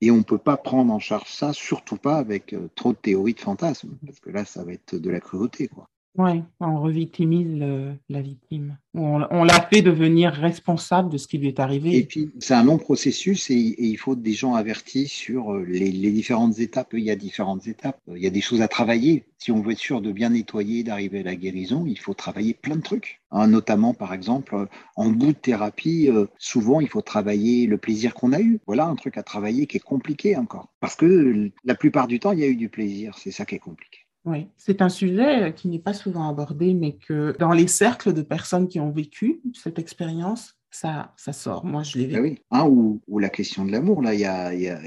[0.00, 2.98] Et on ne peut pas prendre en charge ça, surtout pas avec euh, trop de
[2.98, 5.68] théories de fantasmes, parce que là, ça va être de la cruauté.
[5.68, 5.88] Quoi.
[6.18, 7.62] Oui, on revictimise
[8.08, 8.76] la victime.
[8.94, 11.96] On, l'a fait devenir responsable de ce qui lui est arrivé.
[11.96, 16.10] Et puis, c'est un long processus et, il faut des gens avertis sur euh, les,
[16.10, 16.88] différentes étapes.
[16.94, 18.00] Il y a différentes étapes.
[18.08, 19.24] Il y a des choses à travailler.
[19.38, 22.54] Si on veut être sûr de bien nettoyer, d'arriver à la guérison, il faut travailler
[22.54, 23.22] plein de trucs.
[23.30, 28.14] Hein, notamment, par exemple, en bout de thérapie, euh, souvent, il faut travailler le plaisir
[28.14, 28.58] qu'on a eu.
[28.66, 30.68] Voilà un truc à travailler qui est compliqué encore.
[30.80, 33.16] Parce que la plupart du temps, il y a eu du plaisir.
[33.16, 33.99] C'est ça qui est compliqué.
[34.24, 38.22] Oui, c'est un sujet qui n'est pas souvent abordé, mais que dans les cercles de
[38.22, 41.64] personnes qui ont vécu cette expérience, ça, ça sort.
[41.64, 42.14] Moi, je l'ai vu.
[42.16, 44.02] Ah oui, hein, ou, ou, la question de l'amour.
[44.02, 44.80] Là, il y a, il, y a,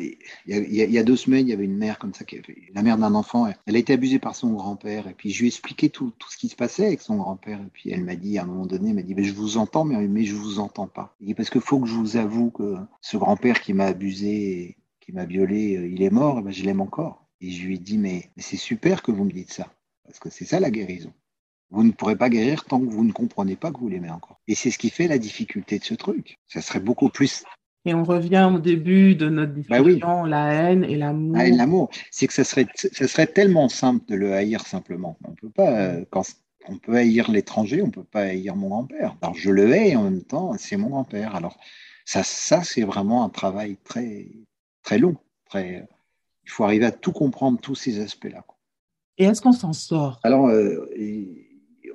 [0.48, 2.82] il, y a, deux semaines, il y avait une mère comme ça, qui avait, la
[2.84, 5.08] mère d'un enfant, elle a été abusée par son grand-père.
[5.08, 7.60] Et puis, je lui ai expliqué tout, tout, ce qui se passait avec son grand-père.
[7.60, 9.58] Et puis, elle m'a dit, à un moment donné, elle m'a dit, mais je vous
[9.58, 11.16] entends, mais, mais je vous entends pas.
[11.20, 15.12] Dit, parce qu'il faut que je vous avoue que ce grand-père qui m'a abusé, qui
[15.12, 17.23] m'a violé, euh, il est mort, et ben, je l'aime encore.
[17.44, 19.68] Et je lui ai dit, mais, c'est super que vous me dites ça,
[20.06, 21.12] parce que c'est ça la guérison.
[21.72, 24.40] Vous ne pourrez pas guérir tant que vous ne comprenez pas que vous l'aimez encore.
[24.48, 26.40] Et c'est ce qui fait la difficulté de ce truc.
[26.48, 27.44] Ça serait beaucoup plus
[27.86, 31.36] et on revient au début de notre bah discussion, la haine et l'amour.
[31.36, 35.18] La haine, l'amour, c'est que ça serait, ça serait tellement simple de le haïr simplement.
[35.26, 36.24] On peut pas, euh, quand
[36.70, 39.18] on peut haïr l'étranger, on peut pas haïr mon grand-père.
[39.22, 41.36] Alors je le hais en même temps, c'est mon grand-père.
[41.36, 41.58] Alors
[42.06, 44.28] ça, ça c'est vraiment un travail très,
[44.82, 45.18] très long,
[45.50, 45.86] très,
[46.44, 48.46] il faut arriver à tout comprendre, tous ces aspects-là.
[49.18, 50.20] Et est-ce qu'on s'en sort?
[50.24, 50.90] Alors, euh,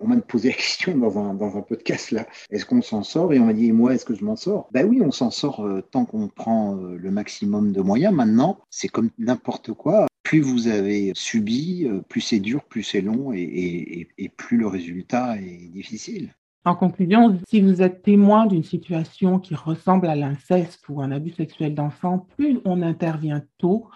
[0.00, 2.26] on m'a posé la question dans un, dans un podcast là.
[2.50, 3.32] Est-ce qu'on s'en sort?
[3.32, 4.68] Et on m'a dit, moi, est-ce que je m'en sors?
[4.72, 8.14] Ben oui, on s'en sort euh, tant qu'on prend euh, le maximum de moyens.
[8.14, 10.06] Maintenant, c'est comme n'importe quoi.
[10.22, 15.38] Plus vous avez subi, plus c'est dur, plus c'est long et, et plus le résultat
[15.38, 16.34] est difficile.
[16.66, 21.30] En conclusion, si vous êtes témoin d'une situation qui ressemble à l'inceste ou un abus
[21.30, 23.88] sexuel d'enfant, plus on intervient tôt,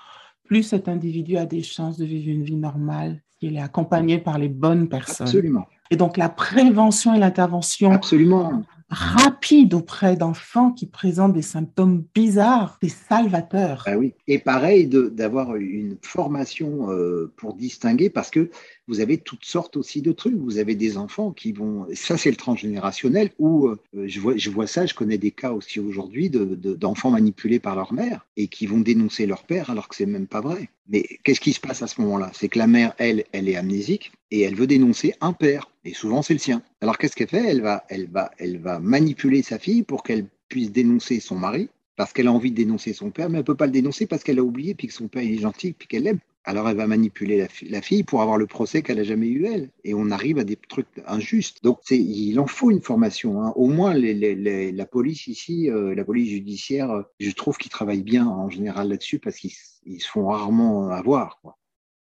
[0.53, 4.37] plus cet individu a des chances de vivre une vie normale s'il est accompagné par
[4.37, 5.27] les bonnes personnes.
[5.27, 5.65] Absolument.
[5.93, 12.79] Et donc la prévention et l'intervention Absolument rapide auprès d'enfants qui présentent des symptômes bizarres,
[12.83, 13.85] des salvateurs.
[13.87, 14.13] Ah oui.
[14.29, 18.51] Et pareil, d'avoir une formation euh, pour distinguer, parce que
[18.89, 20.35] vous avez toutes sortes aussi de trucs.
[20.35, 24.51] Vous avez des enfants qui vont, ça c'est le transgénérationnel, où euh, je, vois, je
[24.51, 28.49] vois ça, je connais des cas aussi aujourd'hui d'enfants de, manipulés par leur mère et
[28.49, 30.69] qui vont dénoncer leur père alors que c'est même pas vrai.
[30.89, 32.31] Mais qu'est-ce qui se passe à ce moment-là?
[32.35, 35.71] C'est que la mère, elle, elle est amnésique et elle veut dénoncer un père.
[35.85, 36.63] Et souvent, c'est le sien.
[36.81, 37.45] Alors, qu'est-ce qu'elle fait?
[37.45, 41.69] Elle va, elle, va, elle va manipuler sa fille pour qu'elle puisse dénoncer son mari,
[41.97, 44.07] parce qu'elle a envie de dénoncer son père, mais elle ne peut pas le dénoncer
[44.07, 46.21] parce qu'elle a oublié, puis que son père est gentil, puis qu'elle l'aime.
[46.45, 49.71] Alors, elle va manipuler la, fille pour avoir le procès qu'elle n'a jamais eu, elle.
[49.85, 51.63] Et on arrive à des trucs injustes.
[51.63, 53.43] Donc, il en faut une formation.
[53.43, 53.53] Hein.
[53.55, 58.27] Au moins, la police ici, euh, la police judiciaire, euh, je trouve qu'ils travaillent bien
[58.27, 61.39] en général là-dessus parce qu'ils se font rarement avoir.
[61.43, 61.57] Quoi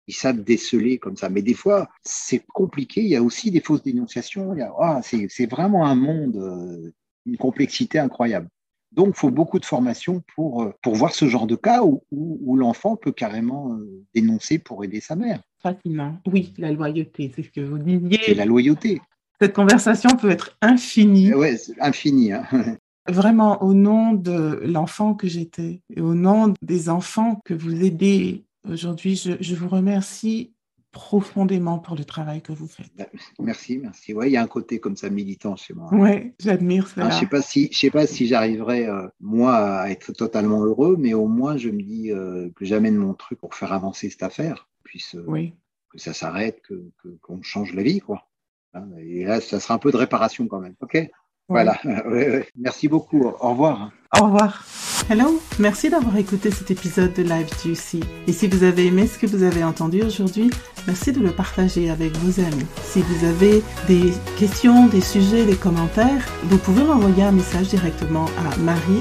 [0.09, 1.29] ils savent déceler comme ça.
[1.29, 3.03] Mais des fois, c'est compliqué.
[3.03, 4.57] Il y a aussi des fausses dénonciations.
[4.81, 6.91] Ah, c'est vraiment un monde, euh,
[7.27, 8.49] une complexité incroyable.
[8.91, 12.03] Donc, il faut beaucoup de formation pour, euh, pour voir ce genre de cas où,
[12.11, 15.43] où, l'enfant peut carrément euh, dénoncer pour aider sa mère.
[15.63, 16.19] Facilement.
[16.27, 18.19] Oui, la loyauté, c'est ce que vous disiez.
[18.25, 19.03] C'est la loyauté.
[19.41, 21.35] Cette conversation peut être infinie.
[21.35, 21.51] Oui,
[21.81, 22.33] infinie.
[22.33, 22.47] Hein.
[23.09, 28.45] Vraiment, au nom de l'enfant que j'étais et au nom des enfants que vous aidez
[28.65, 30.55] Aujourd'hui, je, vous remercie
[30.91, 32.91] profondément pour le travail que vous faites.
[32.97, 33.07] Bah,
[33.39, 34.15] merci, merci.
[34.15, 35.89] Ouais, il y a un côté comme ça militant chez moi.
[35.93, 37.09] Oui, j'admire ça.
[37.09, 40.65] je ne sais pas si, je sais pas si j'arriverai, euh, moi, à être totalement
[40.65, 44.11] heureux, mais au moins, je me dis euh, que j'amène mon truc pour faire avancer
[44.11, 45.51] cette affaire, puisse, euh,
[45.91, 48.29] que ça s'arrête, qu'on que, qu'on change la vie, quoi.
[48.75, 50.75] Hein, et là, ça sera un peu de réparation quand même.
[50.81, 51.09] OK
[51.49, 51.79] Voilà.
[52.57, 53.25] Merci beaucoup.
[53.41, 53.91] Au revoir.
[54.19, 54.65] Au revoir.
[55.11, 58.01] Hello, merci d'avoir écouté cet épisode de Live Juicy.
[58.27, 60.51] Et si vous avez aimé ce que vous avez entendu aujourd'hui,
[60.87, 62.67] merci de le partager avec vos amis.
[62.83, 68.27] Si vous avez des questions, des sujets, des commentaires, vous pouvez m'envoyer un message directement
[68.27, 69.01] à marie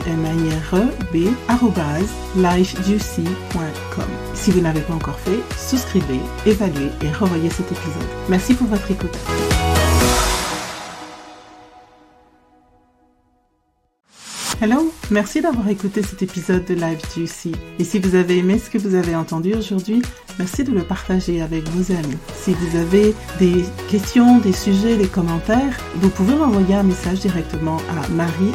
[4.34, 8.08] Si vous n'avez pas encore fait, souscrivez, évaluez et revoyez cet épisode.
[8.30, 9.18] Merci pour votre écoute.
[14.60, 17.51] Hello, merci d'avoir écouté cet épisode de Live Juicy.
[17.78, 20.01] Et si vous avez aimé ce que vous avez entendu aujourd'hui,
[20.39, 22.18] merci de le partager avec vos amis.
[22.34, 27.78] Si vous avez des questions, des sujets, des commentaires, vous pouvez m'envoyer un message directement
[27.91, 28.51] à marie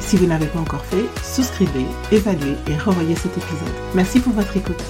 [0.00, 3.74] Si vous n'avez pas encore fait, souscrivez, évaluez et revoyez cet épisode.
[3.94, 4.82] Merci pour votre écoute.